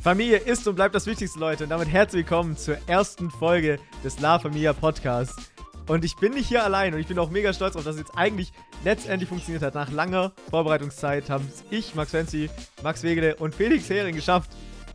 [0.00, 1.64] Familie ist und bleibt das Wichtigste, Leute.
[1.64, 5.50] Und damit herzlich willkommen zur ersten Folge des La Familia Podcasts.
[5.88, 8.02] Und ich bin nicht hier allein und ich bin auch mega stolz auf, dass es
[8.02, 8.52] jetzt eigentlich
[8.84, 9.74] letztendlich funktioniert hat.
[9.74, 12.48] Nach langer Vorbereitungszeit haben es ich, Max Fancy,
[12.82, 14.50] Max Wegele und Felix Hering geschafft,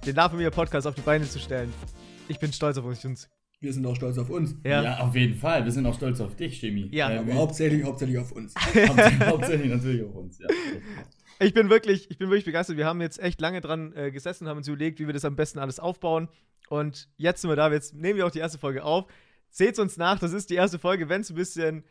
[0.05, 1.74] den La Familia Podcast auf die Beine zu stellen.
[2.30, 3.30] Ich bin stolz auf uns.
[3.60, 4.56] Wir sind auch stolz auf uns.
[4.64, 4.84] Ja.
[4.84, 5.66] ja, auf jeden Fall.
[5.66, 6.90] Wir sind auch stolz auf dich, Jimmy.
[6.92, 8.54] Ja, äh, aber hauptsächlich, hauptsächlich auf uns.
[9.26, 10.48] hauptsächlich natürlich auf uns, ja.
[11.40, 12.78] Ich bin wirklich, ich bin wirklich begeistert.
[12.78, 15.36] Wir haben jetzt echt lange dran äh, gesessen, haben uns überlegt, wie wir das am
[15.36, 16.30] besten alles aufbauen.
[16.70, 17.72] Und jetzt sind wir da.
[17.72, 19.05] Jetzt nehmen wir auch die erste Folge auf.
[19.50, 21.10] Seht uns nach, das ist die erste Folge.
[21.10, 21.84] Wenn es ein bisschen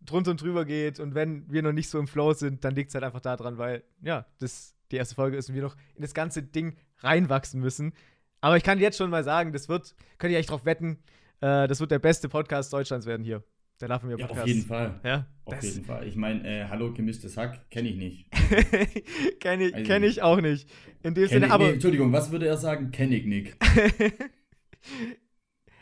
[0.00, 2.88] drunter und drüber geht und wenn wir noch nicht so im Flow sind, dann liegt
[2.88, 6.02] es halt einfach daran, weil, ja, das die erste Folge ist und wir noch in
[6.02, 7.92] das ganze Ding reinwachsen müssen.
[8.40, 10.98] Aber ich kann jetzt schon mal sagen, das wird, könnt ihr echt drauf wetten,
[11.40, 13.42] äh, das wird der beste Podcast Deutschlands werden hier.
[13.80, 14.36] Der Love mir Podcast.
[14.36, 15.00] Ja, auf jeden Fall.
[15.04, 16.06] Ja, auf jeden Fall.
[16.06, 18.30] Ich meine, äh, Hallo gemischtes Hack kenne ich nicht.
[19.40, 20.70] kenne ich, also, kenn ich auch nicht.
[21.02, 21.64] In dem Sinne, ich, aber.
[21.64, 22.90] Nee, Entschuldigung, was würde er sagen?
[22.90, 23.56] Kenne ich nicht.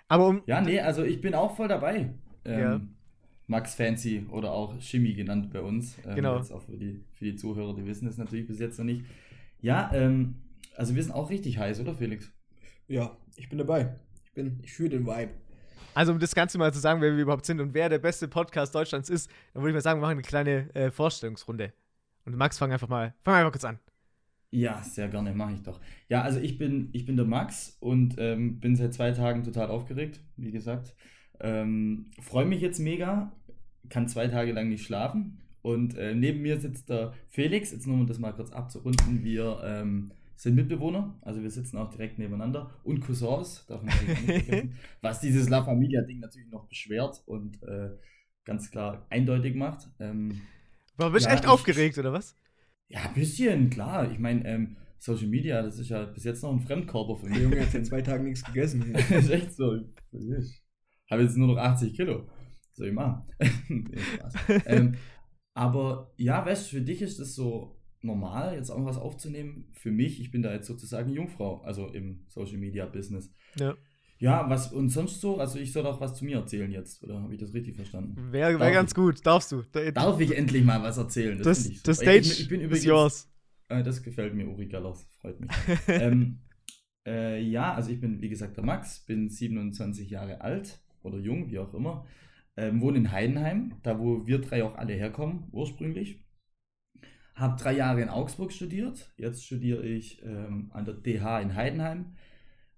[0.09, 0.43] aber um.
[0.47, 2.15] Ja, nee, also ich bin auch voll dabei.
[2.45, 2.81] Ähm, ja.
[3.49, 5.99] Max Fancy oder auch Shimmy genannt bei uns.
[6.07, 6.37] Ähm, genau.
[6.37, 9.03] Jetzt auch für die, für die Zuhörer, die wissen es natürlich bis jetzt noch nicht.
[9.61, 10.37] Ja, ähm,
[10.77, 12.31] also wir sind auch richtig heiß, oder Felix?
[12.87, 13.97] Ja, ich bin dabei.
[14.25, 15.33] Ich bin, ich fühle den Vibe.
[15.95, 18.29] Also, um das Ganze mal zu sagen, wer wir überhaupt sind und wer der beste
[18.29, 21.73] Podcast Deutschlands ist, dann würde ich mal sagen, wir machen eine kleine äh, Vorstellungsrunde.
[22.25, 23.79] Und Max, fang einfach mal, fang einfach kurz an.
[24.51, 25.81] Ja, sehr gerne, mache ich doch.
[26.09, 29.69] Ja, also ich bin, ich bin der Max und ähm, bin seit zwei Tagen total
[29.69, 30.95] aufgeregt, wie gesagt.
[31.41, 33.33] Ähm, Freue mich jetzt mega,
[33.89, 35.41] kann zwei Tage lang nicht schlafen.
[35.61, 39.61] Und äh, neben mir sitzt der Felix, jetzt nur um das mal kurz abzurunden, wir
[39.65, 44.75] ähm, sind Mitbewohner, also wir sitzen auch direkt nebeneinander und Cousins, darf man nicht vergessen,
[45.01, 47.91] was dieses La Familia-Ding natürlich noch beschwert und äh,
[48.45, 49.91] ganz klar eindeutig macht.
[49.99, 50.41] Ähm,
[50.97, 52.37] War bist ja, echt ich, aufgeregt, oder was?
[52.87, 54.11] Ja, ein bisschen, klar.
[54.13, 57.35] Ich meine, ähm, Social Media, das ist ja bis jetzt noch ein Fremdkörper für mich.
[57.35, 58.93] Der Junge hat in zwei Tagen nichts gegessen.
[58.93, 59.75] das ist echt so.
[60.13, 60.63] Ich
[61.11, 62.29] habe jetzt nur noch 80 Kilo.
[62.75, 63.27] Soll ich machen?
[64.67, 64.95] ähm,
[65.53, 69.69] aber ja, weißt du, für dich ist das so normal, jetzt auch was aufzunehmen.
[69.73, 73.33] Für mich, ich bin da jetzt sozusagen Jungfrau, also im Social Media Business.
[73.59, 73.77] Ja.
[74.21, 75.39] Ja, was und sonst so?
[75.39, 78.33] Also ich soll auch was zu mir erzählen jetzt, oder habe ich das richtig verstanden?
[78.33, 79.63] Wäre wär ganz gut, darfst du.
[79.71, 81.39] Da, darf ich endlich mal was erzählen?
[81.39, 83.31] Das, das, das Stage ich, ich bin übrigens, ist yours.
[83.69, 85.51] Äh, das gefällt mir, Uri Gallers, freut mich.
[85.87, 86.41] ähm,
[87.07, 91.51] äh, ja, also ich bin, wie gesagt, der Max, bin 27 Jahre alt oder jung,
[91.51, 92.05] wie auch immer.
[92.57, 96.25] Ähm, wohne in Heidenheim, da wo wir drei auch alle herkommen, ursprünglich.
[97.39, 99.13] Habe drei Jahre in Augsburg studiert.
[99.17, 102.07] Jetzt studiere ich ähm, an der DH in Heidenheim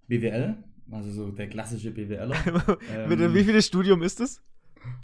[0.07, 0.57] BWL,
[0.91, 2.35] also so der klassische BWLer.
[2.95, 4.43] ähm, Wie vieles Studium ist es?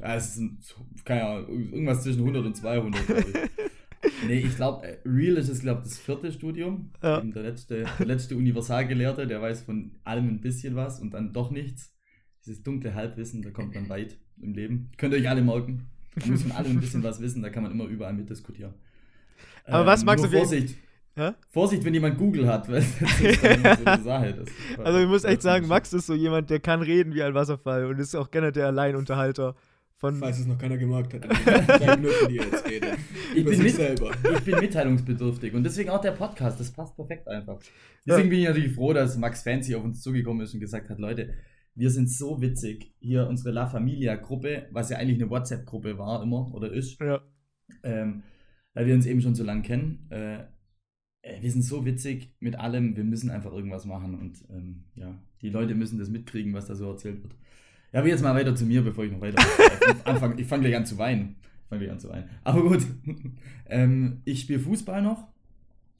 [0.01, 0.59] Ja, es sind,
[1.05, 3.27] keine Ahnung, irgendwas zwischen 100 und 200, ich.
[4.27, 6.91] nee, ich glaube, äh, Real ist es, glaube das vierte Studium.
[7.03, 7.21] Ja.
[7.21, 11.51] Der, letzte, der letzte Universalgelehrte, der weiß von allem ein bisschen was und dann doch
[11.51, 11.95] nichts.
[12.45, 14.91] Dieses dunkle Halbwissen, da kommt man weit im Leben.
[14.97, 15.87] Könnt ihr euch alle merken.
[16.15, 18.75] Da muss von allem ein bisschen was wissen, da kann man immer überall mitdiskutieren.
[19.65, 20.77] Aber ähm, was magst du Vorsicht.
[21.15, 21.31] Hä?
[21.49, 24.35] Vorsicht, wenn jemand Google hat, weil das ist so eine Sache.
[24.35, 27.33] Das also ich muss echt sagen, Max ist so jemand, der kann reden wie ein
[27.33, 29.55] Wasserfall und ist auch gerne der Alleinunterhalter.
[29.99, 31.97] Von Falls es noch keiner gemerkt hat.
[31.97, 32.89] Minuten, die jetzt rede.
[33.35, 34.11] Ich bin, mit, selber.
[34.31, 37.59] ich bin mitteilungsbedürftig und deswegen auch der Podcast, das passt perfekt einfach.
[38.07, 38.31] Deswegen ja.
[38.31, 41.33] bin ich natürlich froh, dass Max Fancy auf uns zugekommen ist und gesagt hat, Leute,
[41.75, 42.95] wir sind so witzig.
[42.99, 47.01] Hier unsere La Familia Gruppe, was ja eigentlich eine WhatsApp-Gruppe war immer oder ist.
[47.01, 47.23] Ja.
[47.83, 48.23] Ähm,
[48.77, 50.07] weil wir uns eben schon so lange kennen.
[50.11, 50.35] Äh,
[51.23, 55.19] äh, wir sind so witzig mit allem, wir müssen einfach irgendwas machen und ähm, ja,
[55.41, 57.35] die Leute müssen das mitkriegen, was da so erzählt wird.
[57.93, 59.43] Ja, aber jetzt mal weiter zu mir, bevor ich noch weiter
[60.05, 60.39] anfange.
[60.39, 61.37] Ich fange gleich an zu weinen.
[61.63, 62.29] Ich fange gleich an zu weinen.
[62.45, 62.87] Aber gut,
[63.67, 65.27] ähm, ich spiele Fußball noch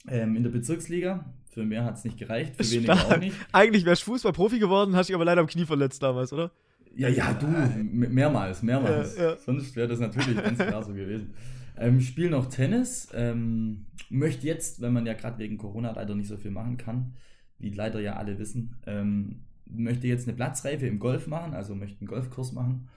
[0.07, 1.25] ähm, in der Bezirksliga.
[1.49, 3.35] Für mehr hat es nicht gereicht, für weniger auch nicht.
[3.53, 6.53] Eigentlich wärst du Fußballprofi geworden, hast dich aber leider am Knie verletzt damals, oder?
[6.95, 7.47] Ja, ja, du,
[7.83, 9.17] mehrmals, mehrmals.
[9.17, 9.37] Ja, ja.
[9.39, 11.33] Sonst wäre das natürlich ganz klar so gewesen.
[11.79, 13.09] Ähm, spiele noch Tennis.
[13.15, 17.15] Ähm, möchte jetzt, wenn man ja gerade wegen Corona leider nicht so viel machen kann,
[17.59, 22.01] wie leider ja alle wissen, ähm, möchte jetzt eine Platzreife im Golf machen, also möchte
[22.01, 22.89] einen Golfkurs machen.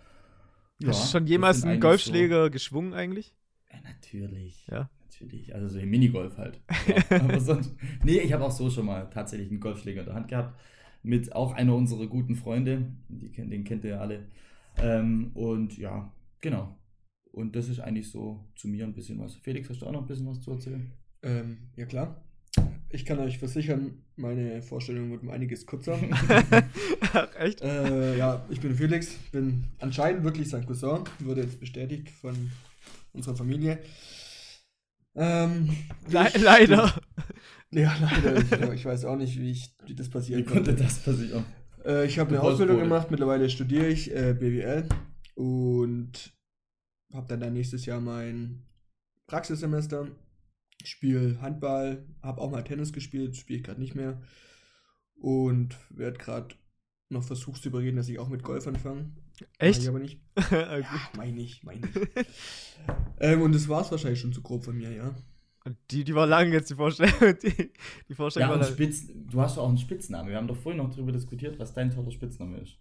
[0.80, 3.34] Ja, Hast du schon jemals einen Golfschläger so, geschwungen eigentlich?
[3.72, 4.66] Ja, natürlich.
[4.68, 4.90] Ja.
[5.04, 5.54] Natürlich.
[5.54, 6.62] Also so im Minigolf halt.
[6.88, 7.76] Ja, aber sonst.
[8.04, 10.58] Nee, ich habe auch so schon mal tatsächlich einen Golfschläger in der Hand gehabt.
[11.04, 12.94] Mit auch einer unserer guten Freunde.
[13.10, 14.28] Die, den kennt ihr ja alle.
[14.78, 16.79] Ähm, und ja, genau.
[17.40, 19.36] Und das ist eigentlich so zu mir ein bisschen was.
[19.36, 20.92] Felix, hast du auch noch ein bisschen was zu erzählen?
[21.24, 22.22] Ähm, ja, klar.
[22.90, 25.98] Ich kann euch versichern, meine Vorstellung wird um einiges kürzer.
[27.14, 27.62] Ach, echt?
[27.62, 32.36] Äh, ja, ich bin Felix, bin anscheinend wirklich sein Cousin, wurde jetzt bestätigt von
[33.14, 33.80] unserer Familie.
[35.16, 35.70] Ähm,
[36.10, 36.94] Le leider.
[37.72, 38.74] Ja, leider.
[38.74, 41.46] Ich, ich weiß auch nicht, wie, ich, wie das passieren Wie konnte das passieren?
[41.86, 44.90] Äh, ich habe eine Ausbildung gemacht, mittlerweile studiere ich äh, BWL
[45.36, 46.34] und
[47.14, 48.64] habe dann, dann nächstes Jahr mein
[49.28, 50.08] Praxissemester.
[50.84, 54.22] Spiele Handball, habe auch mal Tennis gespielt, spiele ich gerade nicht mehr
[55.16, 56.56] und werde gerade
[57.10, 59.12] noch versucht zu überreden, dass ich auch mit Golf anfange.
[59.42, 59.82] Mach Echt?
[59.84, 60.22] ich aber nicht.
[60.52, 60.86] Ja, Ja,
[61.18, 62.26] meine ich, meine ich.
[63.20, 65.16] ähm, und das war es wahrscheinlich schon zu grob von mir, ja.
[65.92, 67.38] Die, die war lang jetzt, die Vorstellung.
[67.44, 67.72] Die,
[68.08, 68.74] die Vorstellung Ja, war lang.
[68.74, 70.30] Spitz, du hast doch auch einen Spitznamen.
[70.30, 72.78] Wir haben doch vorhin noch darüber diskutiert, was dein toller Spitzname ist.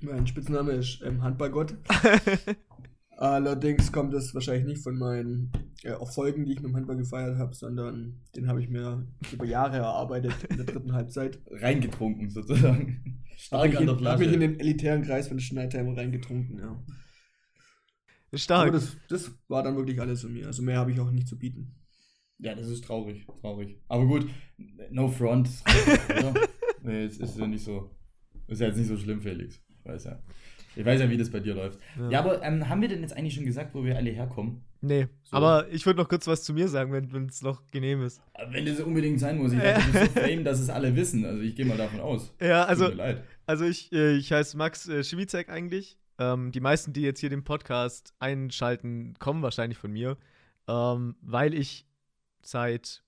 [0.00, 1.74] Mein Spitzname ist ähm, Handballgott.
[3.20, 5.50] Allerdings kommt es wahrscheinlich nicht von meinen
[5.82, 9.44] äh, Erfolgen, die ich mit dem Handball gefeiert habe, sondern den habe ich mir über
[9.44, 11.40] Jahre erarbeitet in der dritten Halbzeit.
[11.50, 13.18] Reingetrunken sozusagen.
[13.26, 14.48] Habe Stark ich, an der in- hab mich in Flasche.
[14.50, 16.80] den elitären Kreis von Schneidheim reingetrunken, ja.
[18.34, 18.68] Stark.
[18.68, 20.46] Aber das, das war dann wirklich alles von mir.
[20.46, 21.74] Also mehr habe ich auch nicht zu bieten.
[22.38, 23.80] Ja, das ist traurig, traurig.
[23.88, 24.28] Aber gut,
[24.90, 25.48] no front.
[26.84, 27.90] nee, es ist ja nicht so.
[28.46, 29.60] Ist ja jetzt nicht so schlimm, Felix.
[29.80, 30.22] Ich weiß ja.
[30.76, 31.78] Ich weiß ja, wie das bei dir läuft.
[32.10, 34.62] Ja, aber ähm, haben wir denn jetzt eigentlich schon gesagt, wo wir alle herkommen?
[34.80, 35.36] Nee, So.
[35.36, 38.22] aber ich würde noch kurz was zu mir sagen, wenn es noch genehm ist.
[38.50, 39.52] Wenn das unbedingt sein muss.
[39.52, 41.24] Ich dachte, du bist so fame, dass es alle wissen.
[41.24, 42.32] Also ich gehe mal davon aus.
[42.40, 43.24] Ja, also, Tut mir leid.
[43.46, 45.02] also ich, äh, ich heiße Max äh,
[45.48, 45.98] eigentlich.
[46.20, 50.16] Ähm, die meisten, die jetzt hier den Podcast einschalten, kommen wahrscheinlich von mir,
[50.68, 51.86] ähm, weil ich
[52.42, 53.02] seit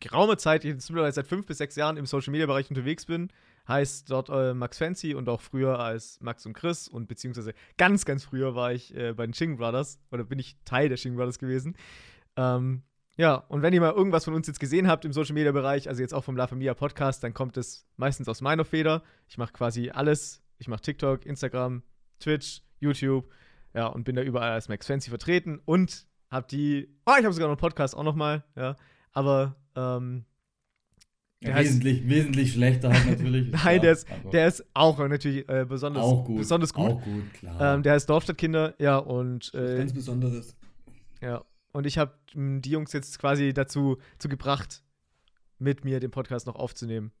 [0.00, 3.28] geraumer Zeit, mittlerweile seit fünf bis sechs Jahren im Social Media Bereich unterwegs bin.
[3.66, 8.04] Heißt dort äh, Max Fancy und auch früher als Max und Chris und beziehungsweise ganz,
[8.04, 11.16] ganz früher war ich äh, bei den Ching Brothers oder bin ich Teil der Ching
[11.16, 11.76] Brothers gewesen.
[12.36, 12.82] Ähm,
[13.16, 15.88] ja, und wenn ihr mal irgendwas von uns jetzt gesehen habt im Social Media Bereich,
[15.88, 19.02] also jetzt auch vom La Familia Podcast, dann kommt es meistens aus meiner Feder.
[19.28, 20.42] Ich mache quasi alles.
[20.58, 21.82] Ich mache TikTok, Instagram,
[22.20, 23.30] Twitch, YouTube,
[23.72, 27.32] ja, und bin da überall als Max Fancy vertreten und habe die, oh, ich habe
[27.32, 28.76] sogar noch einen Podcast auch noch mal, ja,
[29.12, 30.24] aber ähm,
[31.44, 33.50] Ja, der heißt- wesentlich, wesentlich schlechter halt natürlich.
[33.64, 36.38] Nein, Ja, der ist, der ist auch natürlich äh, besonders, auch gut.
[36.38, 36.90] besonders gut.
[36.90, 37.74] Auch gut, klar.
[37.76, 40.56] Ähm, der heißt Dorfstadtkinder, ja, und äh, Ganz Besonderes.
[41.20, 44.82] Ja, und ich habe die Jungs jetzt quasi dazu zu gebracht,
[45.58, 47.12] mit mir den Podcast noch aufzunehmen.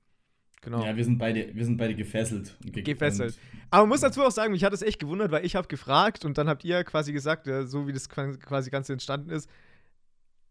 [0.62, 0.82] Genau.
[0.82, 2.56] Ja, wir sind beide, wir sind beide gefesselt.
[2.64, 3.38] und ge- Gefesselt.
[3.70, 6.24] Aber man muss dazu auch sagen, mich hat es echt gewundert, weil ich habe gefragt
[6.24, 9.48] und dann habt ihr quasi gesagt, so wie das qua- quasi Ganze entstanden ist,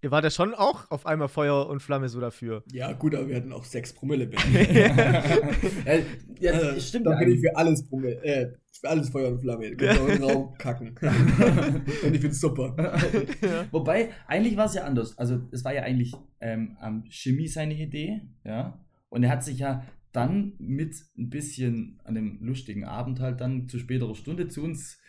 [0.04, 2.64] ihr wart ja schon auch auf einmal Feuer und Flamme so dafür.
[2.72, 4.28] Ja, gut, aber wir hatten auch 6 Promille.
[4.28, 4.40] Ben.
[4.76, 6.00] ja,
[6.40, 7.08] ja, Äh, stimmt.
[7.08, 9.72] Da bin ich für alles Promille, äh, für alles Feuer und Flamme.
[9.72, 10.94] Du kannst auch Raum kacken.
[12.04, 12.76] und ich find's super.
[13.72, 15.18] Wobei, eigentlich war es ja anders.
[15.18, 18.78] Also, es war ja eigentlich ähm, am Chemie seine Idee, ja.
[19.10, 23.70] Und er hat sich ja dann mit ein bisschen an dem lustigen Abend halt dann
[23.70, 25.00] zu späterer Stunde zu uns,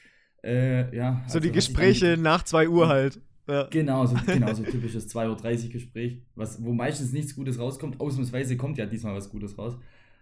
[0.44, 1.16] äh, ja.
[1.26, 3.20] So also die Gespräche nach 2 Uhr halt.
[3.46, 3.64] Ja.
[3.64, 8.00] Genau, so, genau, so typisches 2.30 Uhr Gespräch, was, wo meistens nichts Gutes rauskommt.
[8.00, 9.76] Ausnahmsweise kommt ja diesmal was Gutes raus.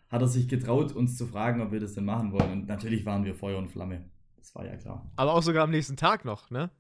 [0.09, 2.51] Hat er sich getraut, uns zu fragen, ob wir das denn machen wollen.
[2.53, 4.11] Und natürlich waren wir Feuer und Flamme.
[4.37, 5.11] Das war ja klar.
[5.17, 6.71] Aber auch sogar am nächsten Tag noch, ne?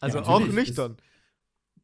[0.00, 0.96] Also Ja, auch nüchtern.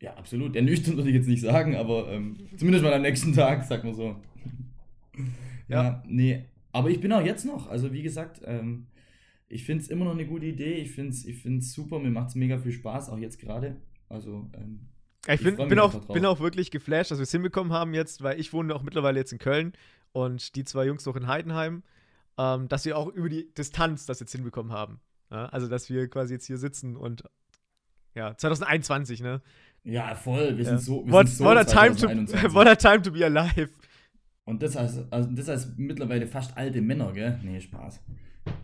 [0.01, 0.55] Ja, absolut.
[0.55, 3.85] Ja, nüchtern würde ich jetzt nicht sagen, aber ähm, zumindest mal am nächsten Tag, sag
[3.85, 4.17] mal so.
[5.67, 5.83] Ja.
[5.83, 6.45] ja, nee.
[6.73, 7.69] Aber ich bin auch jetzt noch.
[7.69, 8.89] Also, wie gesagt, ähm,
[9.49, 10.75] ich finde es immer noch eine gute Idee.
[10.75, 11.99] Ich finde es ich find's super.
[12.01, 13.81] Mir macht es mega viel Spaß, auch jetzt gerade.
[14.15, 14.81] Also, ähm,
[15.27, 16.07] ich Ich bin, bin, auch, drauf.
[16.09, 19.19] bin auch wirklich geflasht, dass wir es hinbekommen haben jetzt, weil ich wohne auch mittlerweile
[19.19, 19.73] jetzt in Köln
[20.13, 21.83] und die zwei Jungs noch in Heidenheim,
[22.39, 25.01] ähm, dass wir auch über die Distanz das jetzt hinbekommen haben.
[25.31, 27.25] Ja, also, dass wir quasi jetzt hier sitzen und
[28.15, 29.43] ja, 2021, ne?
[29.83, 30.57] ja, voll.
[30.57, 30.71] Wir Ja.
[30.71, 31.05] sind so.
[31.05, 32.55] Wir What, sind so what, a time to, 2021.
[32.55, 33.71] what a time to be alive.
[34.45, 37.41] Und das als, also das als mittlerweile fast alte Männer, gell?
[37.43, 38.01] Nee, Spaß.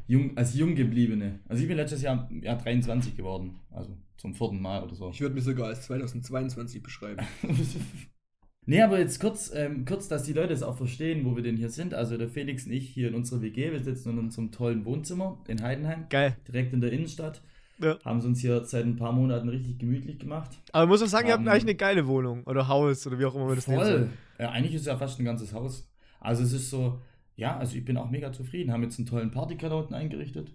[0.06, 1.40] Jung, als Junggebliebene.
[1.48, 3.60] Also ich bin letztes Jahr ja, 23 geworden.
[3.70, 5.10] Also zum vierten Mal oder so.
[5.10, 7.24] Ich würde mich sogar als 2022 beschreiben.
[8.66, 11.56] nee, aber jetzt kurz, ähm, kurz, dass die Leute es auch verstehen, wo wir denn
[11.56, 11.94] hier sind.
[11.94, 13.72] Also der Felix und ich hier in unserer WG.
[13.72, 16.36] Wir sitzen in unserem tollen Wohnzimmer in Heidenheim, Geil.
[16.48, 17.40] direkt in der Innenstadt.
[17.78, 17.96] Ja.
[18.04, 20.50] Haben es uns hier seit ein paar Monaten richtig gemütlich gemacht.
[20.72, 23.24] Aber muss man sagen, ihr habt Ähm, eigentlich eine geile Wohnung oder Haus oder wie
[23.24, 23.80] auch immer man das nennen.
[23.80, 24.10] Voll.
[24.38, 25.88] Ja, eigentlich ist es ja fast ein ganzes Haus.
[26.20, 27.00] Also es ist so,
[27.40, 28.70] ja, also ich bin auch mega zufrieden.
[28.72, 30.52] Haben jetzt einen tollen Partykeller unten eingerichtet.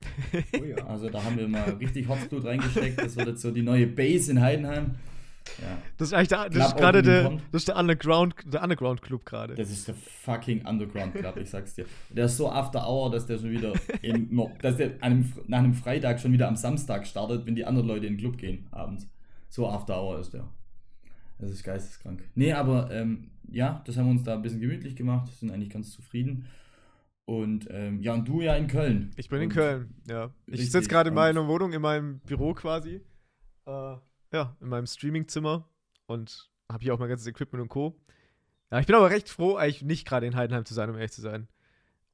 [0.60, 0.76] Oh ja.
[0.86, 3.00] Also da haben wir mal richtig Herzblut reingesteckt.
[3.00, 4.94] Das wird jetzt so die neue Base in Heidenheim.
[5.60, 8.62] Ja, Das ist eigentlich der, das Club ist gerade der, das ist der Underground, der
[8.62, 9.54] Underground Club gerade.
[9.54, 11.86] das ist der fucking Underground Club, ich sag's dir.
[12.10, 15.74] Der ist so after hour, dass der schon wieder in, dass der einem, nach einem
[15.74, 19.08] Freitag schon wieder am Samstag startet, wenn die anderen Leute in den Club gehen abends.
[19.48, 20.48] So after hour ist der.
[21.38, 22.22] Das ist geisteskrank.
[22.34, 25.70] Nee, aber ähm, ja, das haben wir uns da ein bisschen gemütlich gemacht, sind eigentlich
[25.70, 26.46] ganz zufrieden.
[27.24, 29.10] Und ähm, ja, und du ja in Köln.
[29.16, 30.32] Ich bin in Und- Köln, ja.
[30.46, 33.02] Ich sitze gerade in meiner Wohnung, in meinem Büro quasi.
[33.66, 33.96] Äh,
[34.32, 35.68] ja, in meinem Streamingzimmer
[36.06, 38.00] und habe hier auch mein ganzes Equipment und Co.
[38.70, 41.12] Ja, ich bin aber recht froh, eigentlich nicht gerade in Heidenheim zu sein, um ehrlich
[41.12, 41.48] zu sein.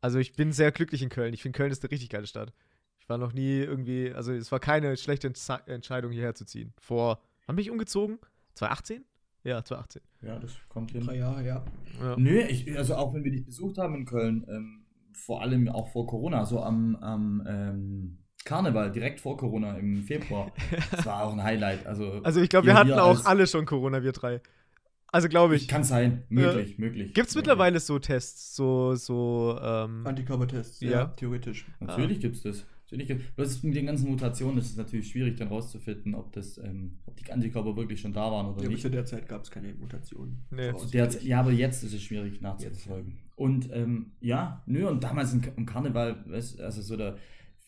[0.01, 1.33] Also ich bin sehr glücklich in Köln.
[1.33, 2.53] Ich finde, Köln ist eine richtig geile Stadt.
[3.01, 6.73] Ich war noch nie irgendwie, also es war keine schlechte Entze- Entscheidung, hierher zu ziehen.
[6.79, 8.19] Vor, wann bin ich umgezogen?
[8.55, 9.05] 2018?
[9.45, 10.03] Ja, 2018.
[10.23, 11.05] Ja, das kommt hin.
[11.05, 11.65] Drei Jahre, ja.
[12.01, 12.17] Ja.
[12.17, 15.89] Nö, ich, also auch wenn wir dich besucht haben in Köln, ähm, vor allem auch
[15.93, 20.51] vor Corona, so am, am ähm, Karneval, direkt vor Corona im Februar.
[20.91, 21.87] Das war auch ein Highlight.
[21.87, 24.41] Also, Also ich glaube, wir hatten auch als- alle schon Corona, wir drei.
[25.09, 25.69] Also glaube ich.
[25.69, 27.15] Kann sein, möglich, möglich.
[27.15, 31.05] Gibt es mittlerweile so Tests, so, so, ähm, Antikörpertests, ja, Ja.
[31.07, 31.67] theoretisch.
[31.79, 32.67] Natürlich gibt es das.
[32.91, 36.99] Natürlich bloß mit den ganzen Mutationen ist es natürlich schwierig, dann rauszufinden, ob, das, ähm,
[37.07, 38.83] ob die Antikörper wirklich schon da waren oder Ja, nicht.
[38.83, 40.45] zu der Zeit gab es keine Mutationen.
[40.51, 40.71] Nee.
[40.71, 41.23] Voraussetzlich.
[41.23, 43.19] Der, ja, aber jetzt ist es schwierig nachzuverfolgen.
[43.37, 47.17] Und ähm, ja, nö, und damals im, im Karneval, also so der,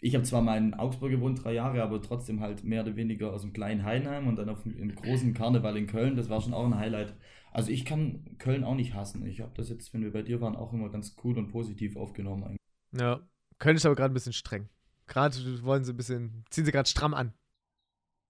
[0.00, 3.32] ich habe zwar mal in Augsburg gewohnt, drei Jahre, aber trotzdem halt mehr oder weniger
[3.32, 6.40] aus dem kleinen Heidenheim und dann auf dem im großen Karneval in Köln, das war
[6.40, 7.14] schon auch ein Highlight.
[7.52, 9.26] Also ich kann Köln auch nicht hassen.
[9.26, 11.96] Ich habe das jetzt, wenn wir bei dir waren, auch immer ganz cool und positiv
[11.96, 12.44] aufgenommen.
[12.44, 12.60] eigentlich.
[12.92, 13.20] ja.
[13.58, 14.68] Köln ist aber gerade ein bisschen streng.
[15.06, 17.32] Gerade wollen sie ein bisschen, ziehen sie gerade stramm an.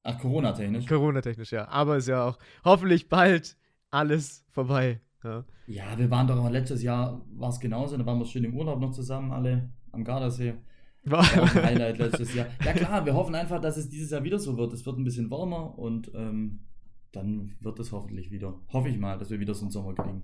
[0.02, 0.86] Ach, Corona-technisch?
[0.86, 1.68] Corona-technisch, ja.
[1.68, 3.56] Aber ist ja auch hoffentlich bald
[3.90, 5.00] alles vorbei.
[5.24, 5.44] Ja.
[5.66, 8.56] Ja, wir waren doch auch letztes Jahr, war es genauso, da waren wir schön im
[8.56, 10.54] Urlaub noch zusammen, alle am Gardasee.
[11.02, 12.46] War auch ein Highlight letztes Jahr.
[12.64, 14.72] Ja klar, wir hoffen einfach, dass es dieses Jahr wieder so wird.
[14.72, 16.60] Es wird ein bisschen wärmer und ähm,
[17.12, 18.60] dann wird es hoffentlich wieder.
[18.72, 20.22] Hoffe ich mal, dass wir wieder so einen Sommer kriegen.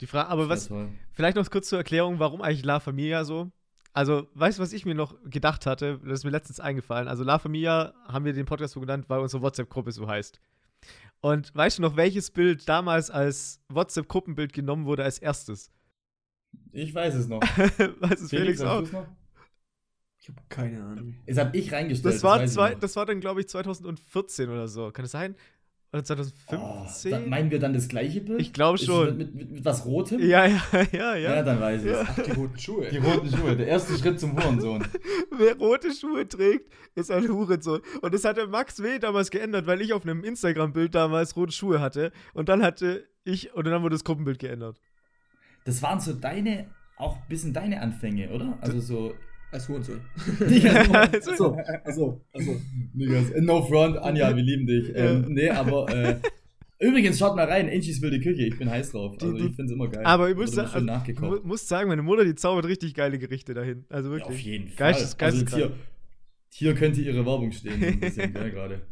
[0.00, 0.88] Die Frage, aber was, toll.
[1.12, 3.50] vielleicht noch kurz zur Erklärung, warum eigentlich La Familia so?
[3.96, 5.98] Also, weißt du, was ich mir noch gedacht hatte?
[6.04, 7.08] Das ist mir letztens eingefallen.
[7.08, 10.38] Also, La Familia haben wir den Podcast so genannt, weil unsere WhatsApp-Gruppe so heißt.
[11.22, 15.70] Und weißt du noch, welches Bild damals als WhatsApp-Gruppenbild genommen wurde als erstes?
[16.72, 17.40] Ich weiß es noch.
[17.58, 18.92] weiß es Felix, Felix, auch?
[18.92, 19.08] noch?
[20.18, 21.14] Ich habe keine Ahnung.
[21.26, 22.16] Das habe ich reingestellt.
[22.16, 22.80] Das war, weiß ich zwei, noch.
[22.80, 24.90] das war dann, glaube ich, 2014 oder so.
[24.90, 25.36] Kann das sein?
[25.92, 27.10] Oder Oh, 2015?
[27.10, 28.40] da, meinen wir dann das gleiche Bild?
[28.40, 29.16] Ich glaube schon.
[29.16, 30.20] Mit, mit, mit was Rotem?
[30.20, 31.42] ja, ja, ja, Ja, ja.
[31.42, 32.02] dann weiß ich Ja.
[32.02, 32.24] es.
[32.24, 32.88] Die roten Schuhe.
[32.90, 34.84] Die roten Schuhe, der erste Schritt zum Hurensohn.
[35.38, 37.80] Wer rote Schuhe trägt, ist ein Hurensohn.
[38.02, 38.98] Und das hatte Max W.
[38.98, 42.12] damals geändert, weil ich auf einem Instagram-Bild damals rote Schuhe hatte.
[42.34, 44.76] Und dann hatte ich, und dann wurde das Gruppenbild geändert.
[45.64, 46.66] Das waren so deine,
[46.96, 48.58] auch ein bisschen deine Anfänge, oder?
[48.60, 49.14] Also so.
[49.56, 50.00] Als Hurensohn.
[50.92, 52.60] Achso, achso, achso.
[52.92, 54.88] Niggas, no front, Anja, wir lieben dich.
[54.88, 55.12] Ja.
[55.12, 56.16] Ähm, nee, aber äh,
[56.78, 59.16] übrigens, schaut mal rein, Angies wilde Küche, ich bin heiß drauf.
[59.18, 60.04] Also ich finde es immer geil.
[60.04, 60.78] Aber ich muss, also,
[61.22, 63.86] mu muss sagen, meine Mutter, die zaubert richtig geile Gerichte dahin.
[63.88, 64.36] Also Ja, wirklich.
[64.36, 64.92] auf jeden Fall.
[64.92, 65.72] Geistes- also jetzt geisteskrank.
[66.50, 68.82] hier, hier könnte ihre Werbung stehen, ein bisschen, gell, gerade.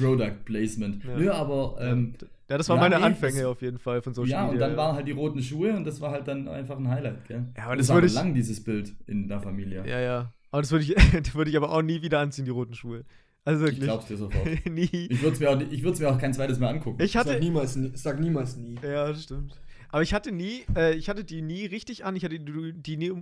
[0.00, 1.04] Product Placement.
[1.04, 1.18] Ja.
[1.18, 2.14] Nö, aber ähm,
[2.50, 4.52] ja, das waren ja, meine nee, Anfänge das- auf jeden Fall von Social ja, und
[4.52, 4.68] Media.
[4.68, 7.46] dann waren halt die roten Schuhe und das war halt dann einfach ein Highlight, gell?
[7.56, 9.84] Ja, aber das, das war würde ich- lang, dieses Bild in der Familie.
[9.86, 10.32] ja, ja.
[10.50, 10.94] Aber das würde ich,
[11.24, 13.04] das würde ich aber auch nie wieder anziehen, die roten Schuhe.
[13.44, 13.84] Also ich wirklich.
[13.84, 14.46] glaub's dir sofort.
[14.66, 14.82] nie.
[14.84, 17.02] Ich würde es mir, auch ich mir auch kein zweites Mal angucken.
[17.02, 18.76] Ich hatte, Sag niemals, nie- sag niemals nie.
[18.82, 19.58] Ja, das stimmt.
[19.88, 22.96] Aber ich hatte nie, äh, ich hatte die nie richtig an, ich hatte die, die,
[22.96, 23.12] nie,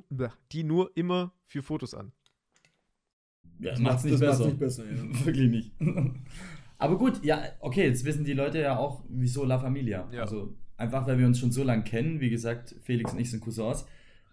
[0.52, 2.12] die nur immer für Fotos an.
[3.60, 4.32] Ja, Das macht's nicht das besser.
[4.32, 5.24] macht's nicht besser, ja.
[5.26, 5.72] Wirklich nicht.
[6.80, 10.08] Aber gut, ja, okay, jetzt wissen die Leute ja auch, wieso La Familia.
[10.12, 10.22] Ja.
[10.22, 12.20] Also einfach, weil wir uns schon so lange kennen.
[12.20, 13.84] Wie gesagt, Felix und ich sind Cousins.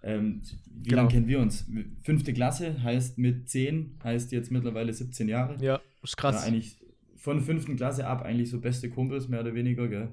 [0.04, 1.02] Ähm, wie Genau.
[1.02, 1.66] lange kennen wir uns?
[2.04, 5.58] Fünfte Klasse heißt mit 10, heißt jetzt mittlerweile 17 Jahre.
[5.64, 6.46] Ja, ist Ja, krass.
[6.46, 6.78] eigentlich
[7.18, 10.08] von fünften Klasse ab eigentlich so beste Kumpels, mehr oder weniger, gell?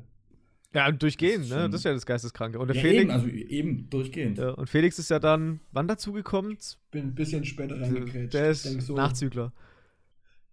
[0.74, 1.70] Ja, durchgehend, Das ist ne?
[1.70, 2.58] Das ist ja das Geisteskranke.
[2.58, 4.38] Und der Ja, Felix, eben, also eben durchgehend.
[4.38, 6.56] ja, und Felix ist ja dann, wann dazugekommen?
[6.90, 8.34] Bin ein bisschen später reingekrätscht.
[8.34, 9.52] Der ist so, Nachzügler.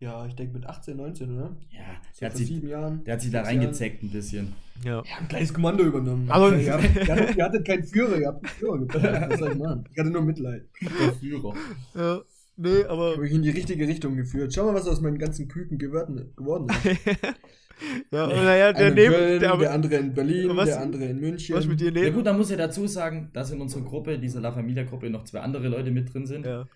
[0.01, 1.55] Ja, ich denke mit 18, 19, oder?
[1.69, 1.79] Ja,
[2.11, 3.03] So der hat, vor sich, sieben Jahren.
[3.03, 4.53] der hat sich da reingezeckt ein bisschen.
[4.83, 4.91] Ja.
[4.93, 5.05] Jahren.
[5.07, 6.29] Ja, ein kleines Kommando übernommen.
[6.31, 9.29] Aber- ihr, habt, ihr, hattet, ihr hattet keinen Führer, ihr habt einen Führer gebraucht.
[9.29, 9.83] Was soll ich machen?
[9.93, 10.63] Ich hatte nur Mitleid.
[10.81, 11.53] Der Führer.
[11.95, 12.21] ja.
[12.57, 13.11] Nee, Ich aber.
[13.11, 14.53] habe mich in die richtige Richtung geführt.
[14.53, 16.99] Schau mal, was aus meinen ganzen Küken geworden, geworden ist.
[18.11, 19.13] ja, und naja, der neben.
[19.13, 21.55] Köln, der, der, andere in Berlin, Was- der andere in München.
[21.55, 22.15] was mit dir Ja neben?
[22.15, 25.39] gut, da muss ja dazu sagen, dass in unserer Gruppe, dieser La Familia-Gruppe, noch zwei
[25.39, 26.45] andere Leute mit drin sind.
[26.45, 26.67] Ja.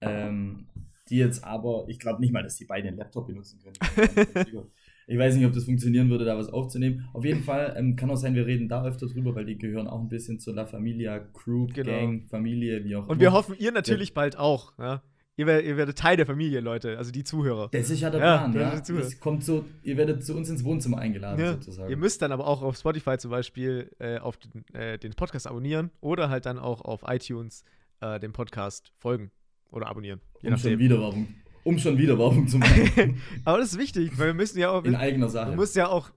[0.00, 0.66] Ähm,
[1.10, 3.76] die jetzt aber, ich glaube nicht mal, dass die beide einen Laptop benutzen können.
[5.06, 7.08] ich weiß nicht, ob das funktionieren würde, da was aufzunehmen.
[7.12, 9.86] Auf jeden Fall ähm, kann auch sein, wir reden da öfter drüber, weil die gehören
[9.86, 11.90] auch ein bisschen zur La Familia Group, Genau.
[11.90, 13.20] Gang, Familie, wie auch Und immer.
[13.20, 14.72] wir hoffen, ihr natürlich bald auch.
[14.78, 15.02] Ja?
[15.36, 17.68] Ihr, werdet, ihr werdet Teil der Familie, Leute, also die Zuhörer.
[17.72, 18.80] Das ist ja der Ja, Plan, ja.
[18.80, 21.52] Das kommt so, ihr werdet zu uns ins Wohnzimmer eingeladen, Ja.
[21.54, 21.90] sozusagen.
[21.90, 25.46] Ihr müsst dann aber auch auf Spotify zum Beispiel äh, auf den, äh, den Podcast
[25.48, 27.64] abonnieren oder halt dann auch auf iTunes
[28.00, 29.32] äh, dem Podcast folgen
[29.74, 30.20] oder abonnieren.
[30.40, 30.78] Je um schon nachdem.
[30.78, 31.28] wieder Werbung,
[31.64, 33.20] um schon wieder Werbung zu machen.
[33.44, 34.84] aber das ist wichtig, weil wir müssen ja auch.
[34.84, 35.50] In eigener Sache.
[35.50, 36.10] Du musst ja auch,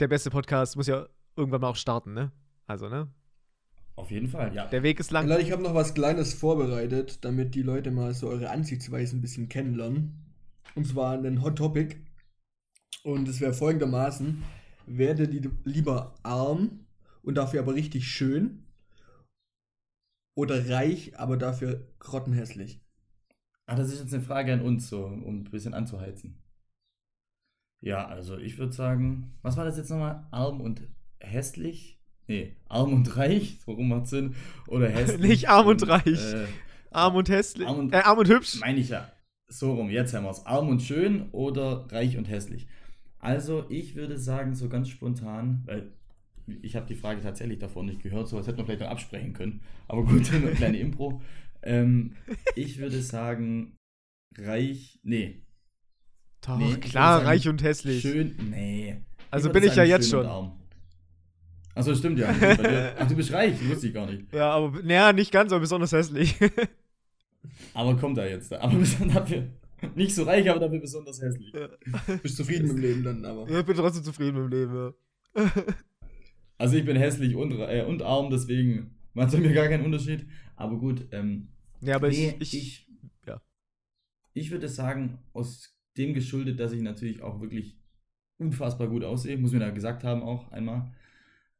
[0.00, 2.32] der beste Podcast muss ja irgendwann mal auch starten, ne?
[2.66, 3.08] Also, ne?
[3.94, 4.66] Auf jeden Fall, ja.
[4.66, 5.28] Der Weg ist lang.
[5.28, 9.20] Leute, ich habe noch was Kleines vorbereitet, damit die Leute mal so eure Ansichtsweise ein
[9.20, 10.18] bisschen kennenlernen.
[10.74, 11.96] Und zwar einen Hot Topic.
[13.04, 14.42] Und es wäre folgendermaßen:
[14.86, 16.86] Werdet ihr lieber arm
[17.22, 18.64] und dafür aber richtig schön?
[20.34, 22.80] Oder reich, aber dafür grottenhässlich?
[23.72, 26.36] Ah, das ist jetzt eine Frage an uns, so, um ein bisschen anzuheizen.
[27.80, 30.26] Ja, also ich würde sagen, was war das jetzt nochmal?
[30.30, 30.82] Arm und
[31.20, 31.98] hässlich?
[32.28, 34.34] Nee, arm und reich, so rum macht Sinn.
[34.68, 35.20] Oder hässlich.
[35.20, 36.34] Nicht arm und reich.
[36.34, 36.46] Äh,
[36.90, 37.66] Arm und hässlich.
[37.66, 38.60] Arm und- äh, arm und hübsch.
[38.60, 39.10] meine ich ja.
[39.48, 40.44] So rum, jetzt haben wir es.
[40.46, 42.66] Arm und schön oder reich und hässlich.
[43.18, 45.92] Also ich würde sagen, so ganz spontan, weil
[46.60, 49.32] ich habe die Frage tatsächlich davor nicht gehört, so was hätte man vielleicht noch absprechen
[49.32, 49.60] können.
[49.88, 51.20] Aber gut, eine kleine Impro.
[51.62, 52.16] Ähm,
[52.56, 53.76] ich würde sagen,
[54.36, 55.42] reich, nee.
[56.40, 58.00] Doch, Nee, ich klar, sagen, reich und hässlich.
[58.00, 59.00] Schön, nee.
[59.30, 60.26] Also würde bin ich ja jetzt schon.
[61.74, 62.28] Achso, stimmt ja.
[62.98, 64.32] Ach, du bist reich, wusste ich gar nicht.
[64.32, 66.36] Ja, aber naja, nicht ganz, aber besonders hässlich.
[67.74, 68.52] Aber kommt da jetzt.
[68.52, 68.76] Aber
[69.12, 69.48] dafür
[69.96, 71.52] nicht so reich, aber dafür besonders hässlich.
[72.22, 73.48] Bist zufrieden mit dem Leben dann, aber.
[73.48, 74.94] ich bin trotzdem zufrieden mit dem Leben,
[75.34, 75.52] ja.
[76.56, 80.26] Also ich bin hässlich und, äh, und arm, deswegen macht es mir gar keinen Unterschied.
[80.54, 81.48] Aber gut, ähm,
[81.82, 82.88] Ja, aber nee, ich, ich, ich,
[83.26, 83.40] ja.
[84.34, 87.78] ich würde sagen, aus dem geschuldet, dass ich natürlich auch wirklich
[88.38, 90.92] unfassbar gut aussehe, muss mir da gesagt haben auch einmal,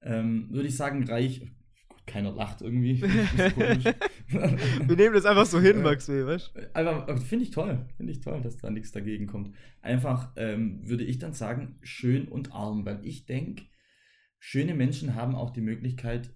[0.00, 1.40] ähm, würde ich sagen, reich.
[1.88, 3.02] Gut, keiner lacht irgendwie.
[4.28, 5.82] Wir nehmen das einfach so hin.
[5.82, 9.54] Max, weißt Einfach, äh, finde ich toll, finde ich toll, dass da nichts dagegen kommt.
[9.80, 13.64] Einfach ähm, würde ich dann sagen, schön und arm, weil ich denke,
[14.38, 16.34] schöne Menschen haben auch die Möglichkeit,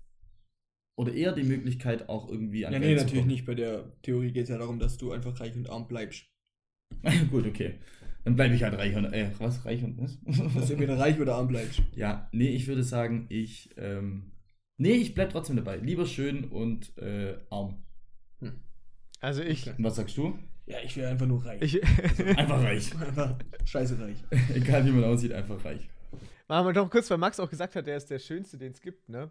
[0.96, 3.30] oder eher die Möglichkeit, auch irgendwie an Ja, Geld nee, zu natürlich kommen.
[3.32, 3.46] nicht.
[3.46, 6.24] Bei der Theorie geht es ja darum, dass du einfach reich und arm bleibst.
[7.30, 7.74] Gut, okay.
[8.24, 10.18] Dann bleibe ich halt reich und, äh, was, reich und was?
[10.54, 11.80] Dass du entweder reich oder arm bleibst.
[11.94, 14.32] ja, nee, ich würde sagen, ich, ähm,
[14.78, 15.76] nee, ich bleib trotzdem dabei.
[15.76, 17.84] Lieber schön und äh, arm.
[19.20, 19.74] Also ich, Okay.
[19.78, 20.38] Und was sagst du?
[20.66, 21.62] Ja, ich wäre einfach nur reich.
[21.62, 21.82] ich
[22.38, 22.92] Einfach reich.
[23.00, 24.16] einfach scheiße reich.
[24.54, 25.88] Egal wie man aussieht, einfach reich.
[26.48, 28.80] Machen wir doch kurz, weil Max auch gesagt hat, der ist der Schönste, den es
[28.80, 29.30] gibt, ne?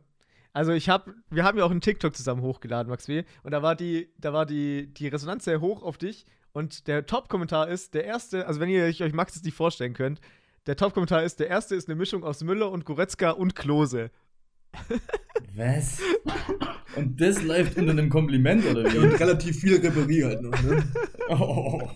[0.55, 3.25] Also ich habe, wir haben ja auch einen TikTok zusammen hochgeladen, Max W.
[3.43, 6.25] Und da war die, da war die, die Resonanz sehr hoch auf dich.
[6.53, 10.21] Und der Top-Kommentar ist, der erste, also wenn ihr euch Max das nicht vorstellen könnt,
[10.65, 14.11] der Top-Kommentar ist, der erste ist eine Mischung aus Müller und Goretzka und Klose.
[15.55, 15.99] Was?
[16.95, 18.97] Und das läuft unter einem Kompliment, oder wie?
[18.97, 20.87] Und relativ viel Reparie halt noch, ne?
[21.31, 21.89] Oh,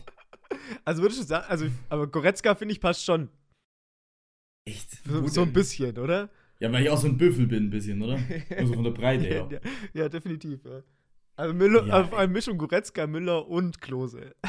[0.84, 3.30] Also würdest du sagen, also, aber Goretzka finde ich passt schon.
[4.65, 5.02] echt?
[5.08, 6.30] So, so ein bisschen, oder?
[6.60, 8.19] Ja, weil ich auch so ein Büffel bin, ein bisschen, oder?
[8.58, 9.48] Also von der Breite her.
[9.50, 9.60] ja,
[9.93, 10.82] ja, definitiv, ja.
[11.36, 14.36] Also Müller, Ja, auf eine Mischung Goretzka, Müller und Klose.